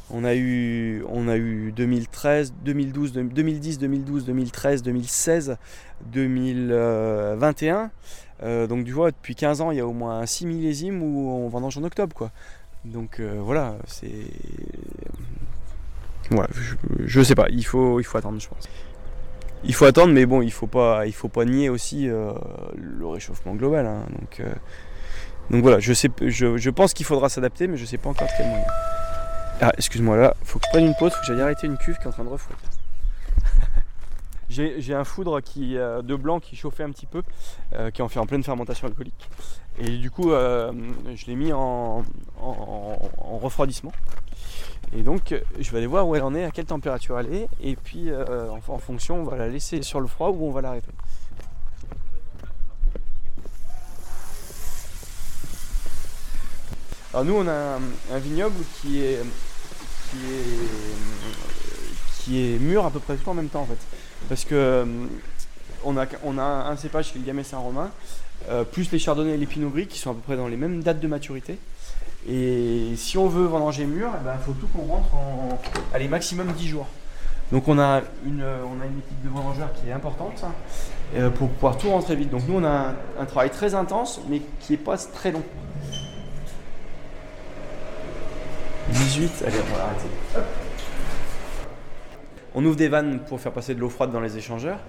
On 0.09 0.23
a 0.23 0.35
eu, 0.35 1.03
on 1.09 1.27
a 1.27 1.35
eu 1.35 1.73
2013, 1.73 2.53
2012, 2.63 3.11
2010, 3.11 3.79
2012, 3.79 4.25
2013, 4.25 4.83
2016, 4.83 5.57
2021. 6.05 7.91
Euh, 8.43 8.67
donc 8.67 8.85
tu 8.85 8.91
vois, 8.91 9.11
depuis 9.11 9.35
15 9.35 9.61
ans, 9.61 9.71
il 9.71 9.77
y 9.77 9.79
a 9.79 9.87
au 9.87 9.93
moins 9.93 10.25
6 10.25 10.45
millésimes 10.45 11.01
où 11.01 11.31
on 11.31 11.49
vendange 11.49 11.77
en 11.77 11.83
octobre. 11.83 12.15
quoi. 12.15 12.31
Donc 12.85 13.19
euh, 13.19 13.39
voilà, 13.41 13.75
c'est. 13.87 14.11
Voilà, 16.29 16.49
je, 16.53 16.75
je 17.05 17.21
sais 17.21 17.35
pas, 17.35 17.47
il 17.49 17.65
faut, 17.65 18.01
attendre, 18.13 18.39
je 18.39 18.49
pense. 18.49 18.67
Il 19.63 19.73
faut 19.73 19.85
attendre, 19.85 20.13
mais 20.13 20.25
bon, 20.25 20.41
il 20.41 20.51
faut 20.51 20.67
pas, 20.67 21.09
faut 21.11 21.29
pas 21.29 21.45
nier 21.45 21.69
aussi 21.69 22.09
euh, 22.09 22.33
le 22.75 23.07
réchauffement 23.07 23.55
global. 23.55 23.85
hein. 23.85 24.05
donc, 25.49 25.61
voilà, 25.63 25.79
je, 25.79 25.93
je, 25.93 26.69
pense 26.69 26.93
qu'il 26.93 27.05
faudra 27.05 27.29
s'adapter, 27.29 27.67
mais 27.67 27.77
je 27.77 27.85
sais 27.85 27.97
pas 27.97 28.09
encore 28.09 28.27
de 28.27 28.33
quel 28.37 28.47
moyen. 28.47 28.65
Ah, 29.61 29.71
excuse-moi, 29.77 30.17
là, 30.17 30.35
faut 30.43 30.59
que 30.59 30.65
je 30.65 30.69
prenne 30.71 30.85
une 30.85 30.95
pause, 30.95 31.13
faut 31.13 31.21
que 31.21 31.27
j'aille 31.27 31.41
arrêter 31.41 31.65
une 31.65 31.77
cuve 31.77 31.95
qui 31.97 32.03
est 32.03 32.07
en 32.07 32.11
train 32.11 32.25
de 32.25 32.29
refroidir. 32.29 32.69
J'ai 34.49 34.93
un 34.93 35.03
foudre 35.03 35.41
euh, 35.57 36.01
de 36.01 36.15
blanc 36.15 36.39
qui 36.39 36.55
chauffait 36.55 36.83
un 36.83 36.91
petit 36.91 37.05
peu, 37.05 37.21
euh, 37.73 37.91
qui 37.91 38.01
en 38.01 38.07
fait 38.07 38.19
en 38.19 38.25
pleine 38.25 38.43
fermentation 38.43 38.87
alcoolique. 38.87 39.29
Et 39.79 39.97
du 39.97 40.09
coup, 40.09 40.31
euh, 40.31 40.71
je 41.15 41.25
l'ai 41.25 41.35
mis 41.35 41.51
en, 41.53 42.03
en- 42.41 43.09
en 43.17 43.37
refroidissement. 43.37 43.91
Et 44.95 45.03
donc, 45.03 45.35
je 45.59 45.71
vais 45.71 45.77
aller 45.79 45.87
voir 45.87 46.07
où 46.07 46.15
elle 46.15 46.23
en 46.23 46.33
est, 46.33 46.45
à 46.45 46.51
quelle 46.51 46.65
température 46.65 47.19
elle 47.19 47.33
est. 47.33 47.47
Et 47.61 47.75
puis, 47.75 48.09
en, 48.13 48.59
en 48.73 48.77
fonction, 48.77 49.19
on 49.21 49.23
va 49.23 49.35
la 49.35 49.49
laisser 49.49 49.81
sur 49.81 49.99
le 49.99 50.07
froid 50.07 50.29
ou 50.29 50.47
on 50.47 50.51
va 50.51 50.61
l'arrêter. 50.61 50.91
Alors 57.13 57.25
nous, 57.25 57.35
on 57.35 57.47
a 57.47 57.51
un, 57.77 57.81
un 58.13 58.19
vignoble 58.19 58.55
qui 58.81 59.01
est, 59.01 59.19
qui 60.11 60.17
est, 60.17 60.67
qui 62.23 62.55
est 62.55 62.59
mûr 62.59 62.85
à 62.85 62.91
peu 62.91 62.99
près 62.99 63.15
tout 63.15 63.29
en 63.29 63.33
même 63.33 63.49
temps 63.49 63.61
en 63.61 63.65
fait. 63.65 63.77
Parce 64.29 64.45
que 64.45 64.55
euh, 64.55 64.85
on 65.83 65.97
a, 65.97 66.05
on 66.23 66.37
a 66.37 66.43
un 66.43 66.75
cépage 66.75 67.11
qui 67.11 67.17
est 67.17 67.21
le 67.21 67.27
Gamay 67.27 67.43
Saint-Romain, 67.43 67.91
euh, 68.49 68.63
plus 68.63 68.91
les 68.91 68.99
Chardonnays 68.99 69.33
et 69.33 69.37
les 69.37 69.45
Pinot 69.45 69.69
Gris 69.69 69.87
qui 69.87 69.99
sont 69.99 70.11
à 70.11 70.13
peu 70.13 70.21
près 70.21 70.37
dans 70.37 70.47
les 70.47 70.57
mêmes 70.57 70.83
dates 70.83 70.99
de 70.99 71.07
maturité. 71.07 71.57
Et 72.29 72.93
si 72.97 73.17
on 73.17 73.27
veut 73.27 73.45
vendanger 73.45 73.85
mûr, 73.85 74.09
il 74.23 74.45
faut 74.45 74.53
tout 74.53 74.67
qu'on 74.67 74.85
rentre 74.85 75.13
en 75.13 75.59
allez, 75.93 76.07
maximum 76.07 76.51
10 76.51 76.67
jours. 76.67 76.87
Donc 77.51 77.67
on 77.69 77.79
a 77.79 78.01
une, 78.25 78.43
on 78.43 78.81
a 78.81 78.85
une 78.85 78.99
équipe 78.99 79.23
de 79.23 79.29
vendangeurs 79.29 79.71
qui 79.73 79.89
est 79.89 79.93
importante 79.93 80.43
euh, 81.15 81.29
pour 81.29 81.49
pouvoir 81.49 81.77
tout 81.77 81.89
rentrer 81.89 82.15
vite. 82.15 82.29
Donc 82.29 82.41
nous 82.47 82.55
on 82.55 82.65
a 82.65 82.93
un, 83.19 83.25
travail 83.25 83.49
très 83.49 83.73
intense 83.73 84.19
mais 84.29 84.41
qui 84.59 84.73
est 84.73 84.77
pas 84.77 84.97
très 84.97 85.31
long. 85.31 85.43
18, 88.91 89.43
allez 89.45 89.57
on 89.59 89.75
va 89.75 89.83
arrêter. 89.83 90.09
On 92.59 92.65
ouvre 92.65 92.75
des 92.75 92.87
vannes 92.87 93.19
pour 93.19 93.39
faire 93.39 93.51
passer 93.51 93.75
de 93.75 93.79
l'eau 93.79 93.87
froide 93.89 94.11
dans 94.11 94.19
les 94.19 94.35
échangeurs, 94.35 94.79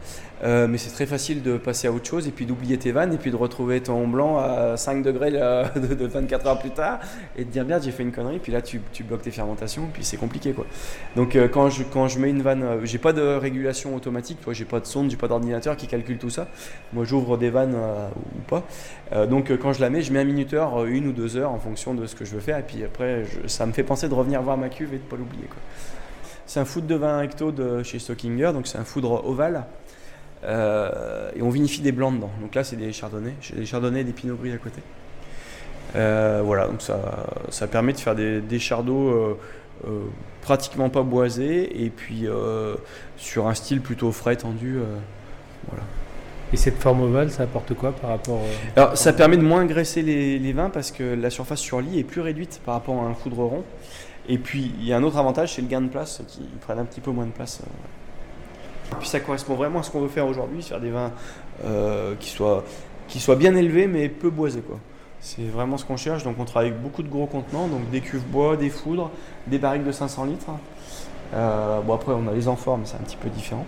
euh, 0.42 0.66
mais 0.66 0.78
c'est 0.78 0.88
très 0.88 1.04
facile 1.04 1.42
de 1.42 1.58
passer 1.58 1.86
à 1.86 1.92
autre 1.92 2.06
chose 2.06 2.26
et 2.26 2.30
puis 2.30 2.46
d'oublier 2.46 2.78
tes 2.78 2.92
vannes 2.92 3.12
et 3.12 3.18
puis 3.18 3.30
de 3.30 3.36
retrouver 3.36 3.82
ton 3.82 4.08
blanc 4.08 4.38
à 4.38 4.78
5 4.78 5.02
degrés 5.02 5.32
de, 5.32 5.94
de 5.94 6.06
24 6.06 6.46
heures 6.46 6.58
plus 6.58 6.70
tard 6.70 6.98
et 7.36 7.44
de 7.44 7.50
dire 7.50 7.66
merde 7.66 7.82
j'ai 7.82 7.90
fait 7.90 8.04
une 8.04 8.12
connerie 8.12 8.38
puis 8.38 8.52
là 8.52 8.62
tu, 8.62 8.80
bloques 9.02 9.20
tes 9.20 9.30
fermentations 9.30 9.86
puis 9.92 10.02
c'est 10.02 10.16
compliqué 10.16 10.54
quoi. 10.54 10.64
Donc 11.14 11.36
euh, 11.36 11.46
quand, 11.46 11.68
je, 11.68 12.18
mets 12.18 12.30
une 12.30 12.40
vanne, 12.40 12.62
euh, 12.62 12.80
j'ai 12.84 12.96
pas 12.96 13.12
de 13.12 13.20
régulation 13.20 13.94
automatique, 13.94 14.38
j'ai 14.52 14.64
pas 14.64 14.80
de 14.80 14.86
sonde, 14.86 15.10
j'ai 15.10 15.18
pas 15.18 15.28
d'ordinateur 15.28 15.76
qui 15.76 15.88
calcule 15.88 16.16
tout 16.16 16.30
ça. 16.30 16.48
Moi 16.94 17.04
j'ouvre 17.04 17.36
des 17.36 17.50
vannes 17.50 17.76
ou 17.76 18.40
pas. 18.48 18.64
Donc 19.26 19.54
quand 19.58 19.74
je 19.74 19.82
la 19.82 19.90
mets, 19.90 20.00
je 20.00 20.10
mets 20.10 20.20
un 20.20 20.24
minuteur, 20.24 20.86
une 20.86 21.08
ou 21.08 21.12
deux 21.12 21.36
heures 21.36 21.50
en 21.50 21.58
fonction 21.58 21.92
de 21.92 22.06
ce 22.06 22.16
que 22.16 22.24
je 22.24 22.34
veux 22.34 22.40
faire 22.40 22.56
et 22.56 22.62
puis 22.62 22.82
après 22.82 23.24
ça 23.46 23.66
me 23.66 23.72
fait 23.72 23.82
penser 23.82 24.08
de 24.08 24.14
revenir 24.14 24.40
voir 24.40 24.56
ma 24.56 24.70
cuve 24.70 24.94
et 24.94 24.98
de 24.98 25.02
pas 25.02 25.16
l'oublier 25.16 25.44
quoi. 25.44 25.60
C'est 26.48 26.60
un 26.60 26.64
foudre 26.64 26.86
de 26.86 26.94
vin 26.94 27.18
recto 27.18 27.52
de 27.52 27.82
chez 27.82 27.98
Stockinger, 27.98 28.52
donc 28.54 28.66
c'est 28.66 28.78
un 28.78 28.84
foudre 28.84 29.22
ovale. 29.28 29.64
Euh, 30.44 31.30
et 31.36 31.42
on 31.42 31.50
vinifie 31.50 31.82
des 31.82 31.92
blancs 31.92 32.14
dedans. 32.14 32.30
Donc 32.40 32.54
là, 32.54 32.64
c'est 32.64 32.76
des 32.76 32.90
chardonnays. 32.90 33.34
J'ai 33.42 33.54
des 33.54 33.66
chardonnays 33.66 34.00
et 34.00 34.04
des 34.04 34.14
pinot 34.14 34.34
gris 34.34 34.52
à 34.52 34.56
côté. 34.56 34.80
Euh, 35.94 36.40
voilà, 36.42 36.66
donc 36.66 36.80
ça, 36.80 37.26
ça 37.50 37.66
permet 37.66 37.92
de 37.92 37.98
faire 37.98 38.14
des, 38.14 38.40
des 38.40 38.58
chardots 38.58 39.36
euh, 39.86 40.04
pratiquement 40.40 40.88
pas 40.88 41.02
boisés 41.02 41.84
et 41.84 41.90
puis 41.90 42.24
sur 43.18 43.46
un 43.46 43.54
style 43.54 43.82
plutôt 43.82 44.10
frais, 44.10 44.36
tendu. 44.36 44.78
voilà. 45.68 45.84
Et 46.54 46.56
cette 46.56 46.78
forme 46.78 47.02
ovale, 47.02 47.30
ça 47.30 47.42
apporte 47.42 47.74
quoi 47.74 47.92
par 47.92 48.08
rapport 48.08 48.40
Alors, 48.74 48.96
ça 48.96 49.12
permet 49.12 49.36
de 49.36 49.42
moins 49.42 49.66
graisser 49.66 50.00
les, 50.00 50.38
les 50.38 50.52
vins 50.54 50.70
parce 50.70 50.92
que 50.92 51.14
la 51.14 51.28
surface 51.28 51.60
sur 51.60 51.82
lit 51.82 51.98
est 51.98 52.04
plus 52.04 52.22
réduite 52.22 52.62
par 52.64 52.72
rapport 52.72 53.02
à 53.02 53.06
un 53.06 53.12
foudre 53.12 53.40
rond. 53.40 53.64
Et 54.28 54.38
puis, 54.38 54.72
il 54.78 54.86
y 54.86 54.92
a 54.92 54.96
un 54.96 55.02
autre 55.02 55.16
avantage, 55.16 55.54
c'est 55.54 55.62
le 55.62 55.68
gain 55.68 55.80
de 55.80 55.88
place 55.88 56.20
qui 56.28 56.40
prennent 56.60 56.78
un 56.78 56.84
petit 56.84 57.00
peu 57.00 57.10
moins 57.10 57.24
de 57.26 57.30
place. 57.30 57.60
euh. 57.62 58.92
Et 58.92 58.96
puis, 59.00 59.08
ça 59.08 59.20
correspond 59.20 59.54
vraiment 59.54 59.80
à 59.80 59.82
ce 59.82 59.90
qu'on 59.90 60.00
veut 60.00 60.08
faire 60.08 60.26
aujourd'hui, 60.26 60.62
faire 60.62 60.80
des 60.80 60.90
vins 60.90 61.12
euh, 61.64 62.14
qui, 62.20 62.30
soient, 62.30 62.64
qui 63.06 63.20
soient 63.20 63.36
bien 63.36 63.54
élevés 63.54 63.86
mais 63.86 64.08
peu 64.08 64.30
boisés. 64.30 64.60
Quoi. 64.60 64.78
C'est 65.20 65.42
vraiment 65.48 65.76
ce 65.78 65.84
qu'on 65.84 65.96
cherche. 65.96 66.24
Donc, 66.24 66.36
on 66.38 66.44
travaille 66.44 66.68
avec 66.70 66.82
beaucoup 66.82 67.02
de 67.02 67.08
gros 67.08 67.26
contenants, 67.26 67.68
donc 67.68 67.88
des 67.90 68.00
cuves 68.00 68.24
bois, 68.26 68.56
des 68.56 68.70
foudres, 68.70 69.10
des 69.46 69.58
barriques 69.58 69.84
de 69.84 69.92
500 69.92 70.24
litres. 70.24 70.46
Euh, 71.34 71.80
bon, 71.80 71.94
après, 71.94 72.12
on 72.12 72.26
a 72.28 72.32
les 72.32 72.48
amphores, 72.48 72.78
mais 72.78 72.84
c'est 72.86 72.96
un 72.96 73.00
petit 73.04 73.16
peu 73.16 73.28
différent. 73.30 73.66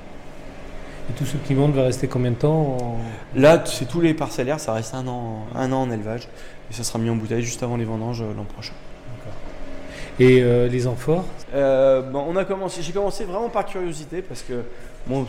Et 1.11 1.12
tout 1.14 1.25
ce 1.26 1.37
qui 1.38 1.55
monte 1.55 1.73
va 1.75 1.83
rester 1.85 2.07
combien 2.07 2.31
de 2.31 2.37
temps 2.37 2.76
en- 2.81 2.97
Là, 3.35 3.62
c'est 3.64 3.87
tous 3.88 4.00
les 4.00 4.14
parcellaires, 4.14 4.61
ça 4.61 4.73
reste 4.75 4.95
un 4.95 5.07
an, 5.09 5.47
un 5.55 5.73
an 5.73 5.83
en 5.83 5.90
élevage. 5.90 6.29
Et 6.71 6.75
ça 6.75 6.85
sera 6.85 6.99
mis 6.99 7.11
en 7.11 7.17
bouteille 7.17 7.43
juste 7.43 7.62
avant 7.62 7.76
les 7.76 7.85
vendanges 7.85 8.23
l'an 8.23 8.45
prochain. 8.45 8.75
Et 10.19 10.43
euh, 10.43 10.69
les 10.69 10.87
amphores 10.87 11.25
Euh, 11.55 12.02
bon, 12.02 12.25
on 12.29 12.37
a 12.37 12.45
commencé, 12.45 12.83
j'ai 12.83 12.93
commencé 12.93 13.25
vraiment 13.25 13.49
par 13.49 13.67
curiosité 13.67 14.23
parce 14.23 14.43
que 14.43 14.62
bon, 15.07 15.26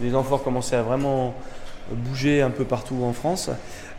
les 0.00 0.14
amphores 0.14 0.42
commençaient 0.42 0.76
à 0.76 0.82
vraiment 0.82 1.34
bouger 1.90 2.42
un 2.42 2.50
peu 2.50 2.64
partout 2.64 3.02
en 3.02 3.12
France. 3.12 3.50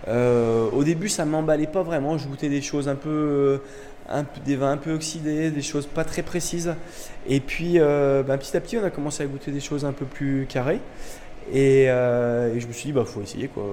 Euh, 0.08 0.70
au 0.72 0.84
début, 0.84 1.10
ça 1.10 1.26
m'emballait 1.26 1.68
pas 1.68 1.84
vraiment. 1.84 2.18
Je 2.18 2.28
goûtais 2.28 2.50
des 2.50 2.62
choses 2.62 2.88
un 2.88 2.96
peu, 2.96 3.62
un 4.10 4.26
des 4.46 4.56
vins 4.56 4.72
un 4.72 4.78
peu 4.78 4.94
oxydés, 4.94 5.52
des 5.52 5.62
choses 5.62 5.86
pas 5.86 6.04
très 6.04 6.24
précises. 6.24 6.74
Et 7.28 7.40
puis, 7.40 7.80
ben, 7.80 8.38
petit 8.38 8.56
à 8.58 8.62
petit, 8.62 8.78
on 8.78 8.84
a 8.84 8.90
commencé 8.90 9.24
à 9.24 9.26
goûter 9.28 9.52
des 9.52 9.60
choses 9.60 9.86
un 9.86 9.94
peu 9.94 10.06
plus 10.06 10.46
carrées. 10.50 10.80
Et, 11.54 11.84
et 11.84 12.60
je 12.60 12.68
me 12.68 12.74
suis 12.74 12.88
dit, 12.88 12.94
bah, 12.94 13.06
faut 13.06 13.22
essayer 13.22 13.48
quoi. 13.48 13.64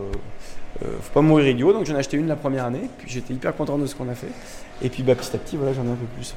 Euh, 0.83 0.97
faut 1.01 1.13
pas 1.13 1.23
mourir 1.23 1.49
idiot. 1.49 1.73
Donc 1.73 1.87
j'en 1.87 1.95
ai 1.95 1.99
acheté 1.99 2.17
une 2.17 2.27
la 2.27 2.37
première 2.37 2.65
année. 2.65 2.89
Puis 2.99 3.09
j'étais 3.11 3.35
hyper 3.35 3.55
content 3.57 3.79
de 3.79 3.87
ce 3.87 3.95
qu'on 3.95 4.09
a 4.09 4.15
fait. 4.15 4.31
Et 4.83 4.89
puis, 4.89 5.03
bah, 5.03 5.15
petit 5.15 5.35
à 5.35 5.39
petit, 5.39 5.57
voilà, 5.57 5.73
j'en 5.73 5.85
ai 5.85 5.91
un 5.91 5.97
peu 5.97 6.07
plus. 6.15 6.35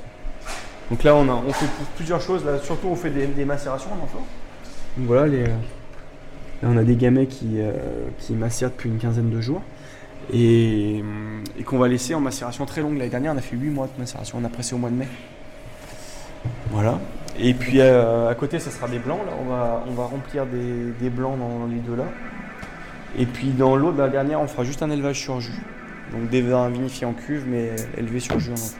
Donc 0.89 1.03
là, 1.03 1.15
on, 1.15 1.27
a, 1.27 1.33
on 1.33 1.51
fait 1.51 1.65
plusieurs 1.95 2.21
choses. 2.21 2.43
Surtout, 2.63 2.87
on 2.87 2.95
fait 2.95 3.09
des, 3.09 3.45
macérations 3.45 3.89
en 3.91 4.03
amphore. 4.03 4.25
Donc 4.97 5.07
voilà, 5.07 5.27
les, 5.27 5.43
euh, 5.43 5.47
là, 6.61 6.69
on 6.69 6.77
a 6.77 6.83
des 6.83 6.95
gamets 6.95 7.27
qui, 7.27 7.59
euh, 7.59 7.71
qui 8.19 8.33
macèrent 8.33 8.69
depuis 8.69 8.89
une 8.89 8.97
quinzaine 8.97 9.29
de 9.29 9.41
jours. 9.41 9.61
Et, 10.33 11.03
qu'on 11.65 11.77
va 11.77 11.87
laisser 11.87 12.15
en 12.15 12.21
macération 12.21 12.65
très 12.65 12.81
longue. 12.81 12.97
L'année 12.97 13.09
dernière, 13.09 13.33
on 13.33 13.37
a 13.37 13.41
fait 13.41 13.55
8 13.55 13.69
mois 13.69 13.87
de 13.87 13.99
macération. 13.99 14.37
On 14.41 14.45
a 14.45 14.49
pressé 14.49 14.75
au 14.75 14.77
mois 14.77 14.89
de 14.89 14.95
mai. 14.95 15.07
Voilà. 16.71 16.99
Et 17.39 17.53
puis 17.53 17.81
à 17.81 18.33
côté, 18.35 18.57
ça 18.59 18.71
sera 18.71 18.87
des 18.87 18.99
blancs. 18.99 19.19
Là, 19.25 19.33
on 19.41 19.49
va, 19.49 19.83
on 19.87 19.93
va 19.93 20.05
remplir 20.05 20.45
des, 20.45 20.91
des 20.99 21.09
blancs 21.09 21.37
dans 21.37 21.67
les 21.67 21.79
deux 21.79 21.95
là. 21.95 22.05
Et 23.15 23.25
puis 23.25 23.49
dans 23.49 23.75
l'autre, 23.75 23.97
la 23.97 24.09
dernière, 24.09 24.41
on 24.41 24.47
fera 24.47 24.63
juste 24.63 24.83
un 24.83 24.89
élevage 24.89 25.19
sur 25.19 25.39
jus. 25.39 25.63
Donc 26.11 26.29
des 26.29 26.41
vins 26.41 26.69
vinifiés 26.69 27.05
en 27.05 27.13
cuve, 27.13 27.45
mais 27.47 27.75
élevés 27.97 28.19
sur 28.19 28.39
jus 28.39 28.51
en 28.51 28.53
amphore. 28.53 28.79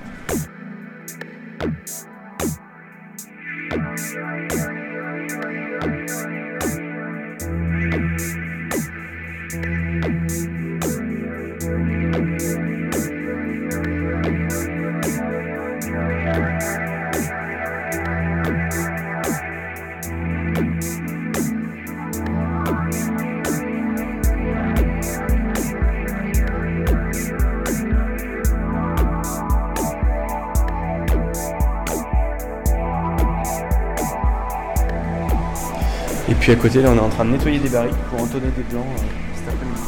Puis 36.48 36.56
à 36.56 36.62
côté, 36.62 36.82
là, 36.82 36.92
on 36.94 36.96
est 36.96 37.02
en 37.02 37.10
train 37.10 37.26
de 37.26 37.32
nettoyer 37.32 37.60
des 37.60 37.68
barriques 37.68 37.94
pour 38.10 38.22
entonner 38.22 38.48
des 38.56 38.64
blancs 38.64 38.86
euh, 38.86 39.02
cet 39.36 39.54
après-midi. 39.54 39.82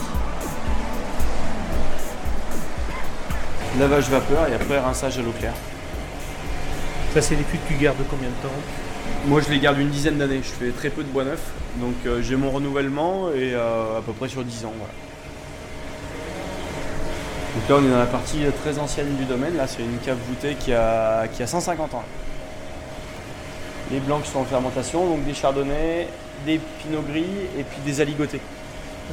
Lavage 3.79 4.09
vapeur 4.09 4.45
et 4.49 4.55
après 4.55 4.77
rinçage 4.77 5.17
à 5.19 5.21
l'eau 5.21 5.31
claire. 5.39 5.53
Ça, 7.13 7.21
c'est 7.21 7.37
des 7.37 7.45
fûts 7.45 7.59
que 7.59 7.67
tu 7.69 7.75
gardes 7.75 7.95
combien 8.09 8.27
de 8.27 8.33
temps 8.43 8.53
Moi, 9.27 9.39
je 9.39 9.53
les 9.53 9.59
garde 9.61 9.79
une 9.79 9.87
dizaine 9.87 10.17
d'années. 10.17 10.41
Je 10.43 10.49
fais 10.49 10.71
très 10.71 10.89
peu 10.89 11.03
de 11.03 11.07
bois 11.07 11.23
neuf, 11.23 11.39
donc 11.77 11.95
euh, 12.05 12.21
j'ai 12.21 12.35
mon 12.35 12.51
renouvellement 12.51 13.29
et 13.29 13.53
euh, 13.53 13.99
à 13.99 14.01
peu 14.01 14.11
près 14.11 14.27
sur 14.27 14.43
10 14.43 14.65
ans. 14.65 14.73
Voilà. 14.75 14.93
Donc 17.55 17.69
là, 17.69 17.75
on 17.79 17.87
est 17.87 17.91
dans 17.93 17.99
la 17.99 18.05
partie 18.05 18.39
très 18.61 18.77
ancienne 18.79 19.15
du 19.15 19.23
domaine. 19.23 19.55
Là, 19.55 19.65
c'est 19.65 19.81
une 19.81 19.97
cave 19.99 20.17
voûtée 20.27 20.55
qui 20.59 20.73
a, 20.73 21.25
qui 21.29 21.41
a 21.41 21.47
150 21.47 21.93
ans. 21.93 22.03
Les 23.93 24.01
blancs 24.01 24.23
qui 24.23 24.31
sont 24.31 24.39
en 24.39 24.43
fermentation, 24.43 25.07
donc 25.07 25.23
des 25.23 25.33
chardonnays, 25.33 26.09
des 26.45 26.59
pinots 26.81 27.01
gris 27.01 27.25
et 27.57 27.63
puis 27.63 27.79
des 27.85 28.01
aligotés. 28.01 28.41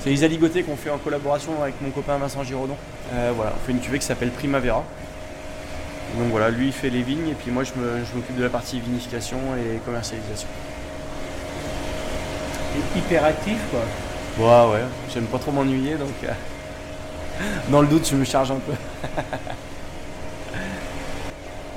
C'est 0.02 0.10
les 0.10 0.24
aligotés 0.24 0.62
qu'on 0.62 0.76
fait 0.76 0.90
en 0.90 0.98
collaboration 0.98 1.62
avec 1.62 1.74
mon 1.80 1.90
copain 1.90 2.18
Vincent 2.18 2.42
Giraudon. 2.44 2.76
Euh, 3.14 3.32
voilà, 3.34 3.52
on 3.56 3.66
fait 3.66 3.72
une 3.72 3.80
cuvée 3.80 3.98
qui 3.98 4.04
s'appelle 4.06 4.30
Primavera. 4.30 4.84
Donc 6.18 6.28
voilà, 6.30 6.50
lui 6.50 6.66
il 6.66 6.72
fait 6.72 6.90
les 6.90 7.02
vignes 7.02 7.28
et 7.30 7.34
puis 7.34 7.50
moi 7.50 7.64
je 7.64 7.72
m'occupe 8.14 8.36
de 8.36 8.42
la 8.42 8.50
partie 8.50 8.78
vinification 8.80 9.38
et 9.58 9.78
commercialisation. 9.84 10.48
Et 12.76 12.98
hyper 12.98 13.24
actif, 13.24 13.58
quoi. 13.70 13.80
Ouais, 14.38 14.72
ouais, 14.74 14.82
j'aime 15.12 15.24
pas 15.24 15.38
trop 15.38 15.50
m'ennuyer 15.50 15.94
donc 15.94 16.10
euh, 16.24 16.32
dans 17.70 17.80
le 17.80 17.86
doute 17.88 18.06
je 18.08 18.16
me 18.16 18.24
charge 18.24 18.50
un 18.50 18.56
peu. 18.56 18.72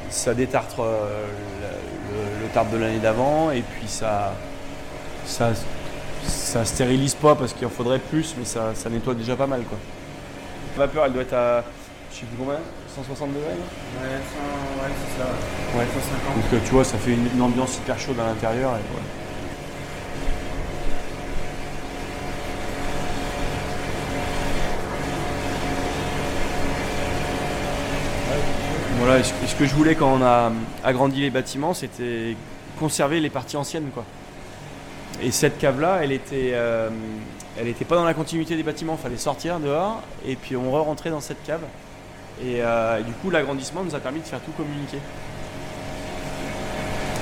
ça 0.09 0.33
détartre 0.33 0.81
euh, 0.81 1.25
le, 1.61 2.15
le- 2.17 2.43
le 2.43 2.47
tartre 2.49 2.71
de 2.71 2.77
l'année 2.77 2.99
d'avant 2.99 3.51
et 3.51 3.61
puis 3.61 3.87
ça, 3.87 4.33
ça, 5.29 5.51
ça 6.25 6.65
stérilise 6.65 7.15
pas 7.15 7.35
parce 7.35 7.53
qu'il 7.53 7.65
en 7.67 7.69
faudrait 7.69 7.99
plus 7.99 8.35
mais 8.37 8.45
ça, 8.45 8.73
ça 8.73 8.89
nettoie 8.89 9.13
déjà 9.13 9.35
pas 9.35 9.47
mal 9.47 9.63
quoi. 9.63 9.77
La 10.77 10.85
vapeur 10.85 11.05
elle 11.05 11.13
doit 11.13 11.21
être 11.21 11.33
à 11.33 11.63
je 12.11 12.17
sais 12.17 12.25
plus 12.25 12.37
combien 12.37 12.59
160 12.95 13.29
degrés 13.29 13.45
Ouais, 13.49 14.09
ouais, 14.09 14.89
c'est 14.99 15.21
ça. 15.21 15.29
Ouais. 15.77 15.85
150. 15.85 16.51
Donc 16.51 16.63
tu 16.65 16.71
vois 16.71 16.83
ça 16.83 16.97
fait 16.97 17.11
une, 17.11 17.27
une 17.33 17.41
ambiance 17.41 17.77
hyper 17.77 17.99
chaude 17.99 18.19
à 18.19 18.25
l'intérieur 18.25 18.71
et 18.71 18.81
voilà. 18.91 19.05
Voilà, 28.97 29.19
et 29.19 29.23
ce 29.23 29.55
que 29.55 29.65
je 29.65 29.73
voulais 29.73 29.95
quand 29.95 30.13
on 30.13 30.21
a 30.21 30.51
agrandi 30.83 31.21
les 31.21 31.29
bâtiments, 31.29 31.73
c'était 31.73 32.35
conserver 32.77 33.21
les 33.21 33.29
parties 33.29 33.55
anciennes, 33.55 33.89
quoi. 33.93 34.03
Et 35.21 35.31
cette 35.31 35.57
cave-là, 35.57 35.99
elle 36.01 36.11
était, 36.11 36.51
euh, 36.53 36.89
elle 37.59 37.67
était 37.67 37.85
pas 37.85 37.95
dans 37.95 38.05
la 38.05 38.13
continuité 38.13 38.55
des 38.55 38.63
bâtiments. 38.63 38.97
Il 38.97 39.03
fallait 39.03 39.17
sortir 39.17 39.59
dehors 39.59 40.01
et 40.25 40.35
puis 40.35 40.55
on 40.55 40.71
re-rentrait 40.71 41.09
dans 41.09 41.19
cette 41.19 41.43
cave. 41.43 41.61
Et, 42.41 42.61
euh, 42.61 42.99
et 42.99 43.03
du 43.03 43.11
coup, 43.11 43.29
l'agrandissement 43.29 43.83
nous 43.83 43.95
a 43.95 43.99
permis 43.99 44.21
de 44.21 44.25
faire 44.25 44.39
tout 44.39 44.51
communiquer. 44.51 44.99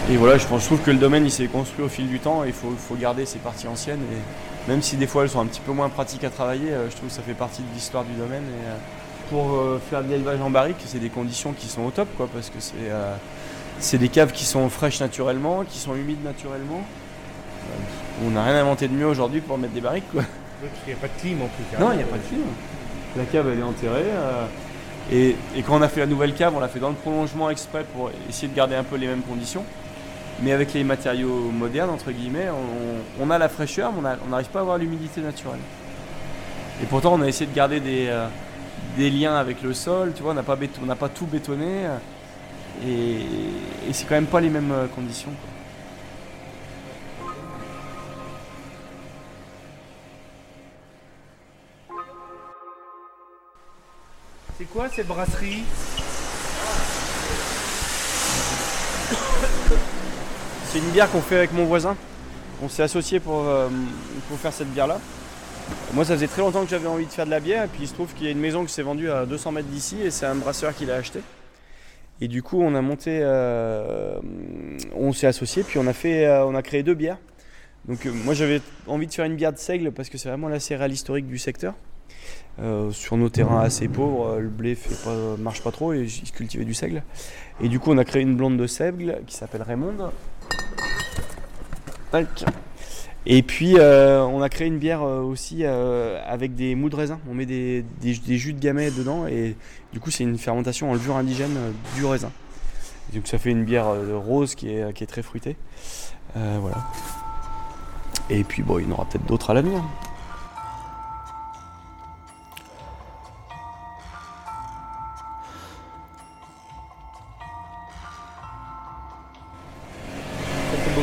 Et 0.10 0.16
voilà, 0.16 0.38
je, 0.38 0.46
trouve 0.46 0.80
que 0.82 0.92
le 0.92 0.98
domaine 0.98 1.25
il 1.25 1.32
s'est 1.32 1.48
construit 1.48 1.84
au 1.84 1.89
fil 1.89 2.08
du 2.08 2.20
temps 2.20 2.46
et 2.46 2.48
il 2.48 2.54
faut, 2.54 2.96
garder 2.96 3.25
ces 3.25 3.39
parties 3.39 3.68
anciennes. 3.68 4.00
Et 4.13 4.70
même 4.70 4.82
si 4.82 4.96
des 4.96 5.08
fois 5.08 5.24
elles 5.24 5.30
sont 5.30 5.42
un 5.42 5.48
petit 5.48 5.60
peu 5.60 5.74
moins 5.74 5.89
pratiques 5.89 6.24
à 6.24 6.30
travailler, 6.30 6.72
euh, 6.72 6.89
je 6.89 6.96
trouve 6.96 7.10
que 7.10 7.16
ça 7.16 7.24
fait 7.24 7.34
partie 7.34 7.62
de 7.62 7.68
l'histoire 7.74 8.06
du 8.06 8.13
domaine. 8.13 8.44
Et, 8.44 9.27
pour 9.30 9.60
faire 9.89 10.01
de 10.06 10.08
l'élevage 10.08 10.39
en 10.39 10.50
barrique, 10.50 10.77
c'est 10.86 11.00
des 11.00 11.10
conditions 11.10 11.51
qui 11.51 11.68
sont 11.68 11.82
au 11.82 11.92
top, 11.92 12.08
quoi, 12.16 12.30
parce 12.34 12.50
que 12.50 12.60
c'est 13.77 13.98
des 13.98 14.08
caves 14.08 14.32
qui 14.32 14.46
sont 14.46 14.70
fraîches 14.70 15.01
naturellement, 15.01 15.66
qui 15.66 15.80
sont 15.80 15.96
humides 15.96 16.24
naturellement. 16.24 16.82
On 18.26 18.32
n'a 18.32 18.44
rien 18.44 18.56
inventé 18.56 18.88
de 18.88 18.94
mieux 18.94 19.06
aujourd'hui 19.06 19.42
pour 19.42 19.58
mettre 19.58 19.74
des 19.74 19.82
barriques. 19.82 20.10
Quoi. 20.12 20.24
Il 20.64 20.88
n'y 20.88 20.94
a 20.94 20.98
pas 20.98 21.08
de 21.08 21.20
clim 21.20 21.42
en 21.42 21.48
plus. 21.48 21.80
Non, 21.80 21.92
il 21.92 21.98
n'y 21.98 22.04
a 22.04 22.08
pas 22.08 22.18
de 22.18 22.24
clim. 22.24 22.42
La 23.16 23.26
cave 23.26 23.50
elle 23.52 23.60
est 23.60 23.64
enterrée. 23.64 24.06
et, 25.12 25.36
et, 25.56 25.62
quand 25.64 25.78
on 25.78 25.82
a 25.82 25.88
fait 25.88 26.00
la 26.00 26.08
nouvelle 26.08 26.34
cave, 26.34 26.54
on 26.56 26.60
l'a 26.60 26.68
fait 26.68 26.80
dans 26.80 26.90
le 26.90 26.96
prolongement 26.96 27.50
exprès 27.50 27.86
pour 27.94 28.12
essayer 28.30 28.48
de 28.48 28.56
garder 28.56 28.76
un 28.76 28.84
peu 28.84 28.96
les 28.96 29.08
mêmes 29.08 29.22
conditions. 29.22 29.64
Mais 30.42 30.52
avec 30.52 30.74
les 30.74 30.84
matériaux 30.84 31.50
modernes, 31.52 31.90
entre 31.90 32.12
guillemets, 32.12 32.48
on, 33.20 33.32
a 33.32 33.38
la 33.40 33.50
fraîcheur, 33.50 33.92
mais 33.92 34.08
on 34.26 34.30
n'arrive 34.30 34.50
pas 34.50 34.60
à 34.60 34.62
avoir 34.62 34.78
l'humidité 34.78 35.22
naturelle. 35.22 35.60
Et 36.82 36.86
pourtant, 36.86 37.16
on 37.16 37.22
a 37.24 37.28
essayé 37.28 37.50
de 37.50 37.56
garder 37.56 37.80
des, 37.80 38.08
euh, 38.08 38.28
des 38.98 39.10
liens 39.10 39.36
avec 39.36 39.64
le 39.64 39.74
sol, 39.74 40.12
tu 40.16 40.22
vois, 40.22 40.34
on 40.34 40.36
n'a 40.36 40.44
pas, 40.44 40.56
pas, 40.56 41.10
tout 41.10 41.26
bétonné. 41.26 41.88
et, 42.86 43.22
et 43.90 43.94
c'est 43.94 44.06
quand 44.06 44.14
même 44.14 44.28
pas 44.28 44.42
les 44.42 44.50
mêmes 44.50 44.72
euh, 44.72 44.86
conditions. 44.94 45.32
C'est 54.68 54.80
quoi 54.80 54.90
cette 54.90 55.08
brasserie 55.08 55.64
C'est 60.66 60.80
une 60.80 60.90
bière 60.90 61.10
qu'on 61.10 61.22
fait 61.22 61.38
avec 61.38 61.54
mon 61.54 61.66
voisin. 61.66 61.96
On 62.62 62.68
s'est 62.68 62.84
associé 62.84 63.20
pour, 63.20 63.48
euh, 63.48 63.70
pour 64.28 64.38
faire 64.38 64.52
cette 64.52 64.72
bière-là. 64.74 65.00
Moi, 65.94 66.04
ça 66.06 66.16
faisait 66.16 66.28
très 66.28 66.42
longtemps 66.42 66.64
que 66.64 66.70
j'avais 66.70 66.88
envie 66.88 67.06
de 67.06 67.12
faire 67.12 67.26
de 67.26 67.32
la 67.32 67.40
bière. 67.40 67.64
Et 67.64 67.68
puis, 67.68 67.84
il 67.84 67.88
se 67.88 67.94
trouve 67.94 68.14
qu'il 68.14 68.26
y 68.26 68.30
a 68.30 68.32
une 68.32 68.40
maison 68.40 68.66
qui 68.66 68.74
s'est 68.74 68.82
vendue 68.82 69.10
à 69.10 69.26
200 69.26 69.54
mètres 69.54 69.70
d'ici. 69.70 70.02
Et 70.02 70.12
c'est 70.12 70.26
un 70.26 70.36
brasseur 70.36 70.76
qui 70.76 70.86
l'a 70.86 70.96
acheté. 70.96 71.22
Et 72.20 72.28
du 72.28 72.44
coup, 72.44 72.62
on 72.62 72.76
a 72.76 72.82
monté. 72.82 73.20
Euh, 73.22 74.20
on 74.96 75.14
s'est 75.14 75.28
associé. 75.28 75.64
Puis, 75.64 75.80
on 75.80 75.88
a, 75.88 75.94
fait, 75.94 76.26
euh, 76.26 76.46
on 76.46 76.56
a 76.56 76.62
créé 76.62 76.84
deux 76.84 76.96
bières. 76.96 77.20
Donc, 77.88 78.06
moi, 78.06 78.34
j'avais 78.34 78.62
envie 78.88 79.08
de 79.08 79.14
faire 79.14 79.26
une 79.26 79.36
bière 79.36 79.54
de 79.54 79.60
seigle 79.60 79.92
parce 79.92 80.10
que 80.10 80.18
c'est 80.18 80.30
vraiment 80.30 80.50
la 80.50 80.60
céréale 80.60 80.92
historique 80.92 81.28
du 81.28 81.38
secteur. 81.38 81.74
Sur 82.92 83.18
nos 83.18 83.30
terrains 83.30 83.62
assez 83.62 83.88
pauvres, 83.88 84.40
le 84.40 84.50
blé 84.50 84.76
fait 84.76 84.96
marche 85.38 85.62
pas 85.62 85.72
trop 85.72 85.94
et 85.94 86.06
ils 86.06 86.32
cultivaient 86.32 86.66
du 86.66 86.74
seigle. 86.74 87.04
Et 87.62 87.70
du 87.70 87.80
coup, 87.80 87.92
on 87.92 87.98
a 87.98 88.06
créé 88.06 88.22
une 88.22 88.36
blonde 88.36 88.58
de 88.58 88.68
seigle 88.68 89.20
qui 89.28 89.36
s'appelle 89.36 89.62
Raymond. 89.62 90.12
Et 93.26 93.44
puis 93.44 93.76
euh, 93.78 94.24
on 94.24 94.42
a 94.42 94.48
créé 94.48 94.68
une 94.68 94.78
bière 94.78 95.02
euh, 95.04 95.20
aussi 95.22 95.60
euh, 95.62 96.22
avec 96.26 96.56
des 96.56 96.76
mous 96.76 96.90
de 96.90 96.96
raisin. 96.96 97.20
On 97.30 97.34
met 97.34 97.46
des, 97.46 97.84
jus 98.04 98.54
de 98.54 98.60
gamay 98.60 98.90
dedans 98.92 99.28
et 99.28 99.56
du 99.92 100.00
coup 100.00 100.12
c'est 100.12 100.24
une 100.24 100.38
fermentation 100.38 100.90
en 100.90 100.94
levure 100.94 101.18
indigène 101.18 101.58
du 101.96 102.06
raisin. 102.06 102.32
donc 103.14 103.28
ça 103.28 103.38
fait 103.38 103.52
une 103.52 103.66
bière 103.66 103.88
rose 104.26 104.56
qui 104.56 104.70
est, 104.70 104.94
qui 104.94 105.04
est 105.04 105.08
très 105.08 105.24
fruitée. 105.24 105.58
voilà. 106.36 106.78
Et 108.30 108.44
puis 108.44 108.64
bon, 108.64 108.80
il 108.80 108.86
y 108.86 108.88
en 108.88 108.92
aura 108.92 109.06
peut-être 109.06 109.26
d'autres 109.26 109.50
à 109.50 109.54
l'avenir. 109.54 109.84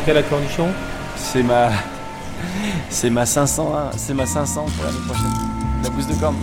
Quelle 0.04 0.24
cornichon 0.24 0.68
C'est 1.16 1.42
ma. 1.42 1.70
C'est 2.90 3.10
ma 3.10 3.24
500, 3.24 3.72
hein. 3.74 3.90
c'est 3.96 4.12
ma 4.12 4.26
500 4.26 4.66
pour 4.76 4.84
l'année 4.84 4.98
prochaine. 5.06 5.32
La 5.82 5.90
bouse 5.90 6.06
de 6.06 6.14
corne. 6.14 6.36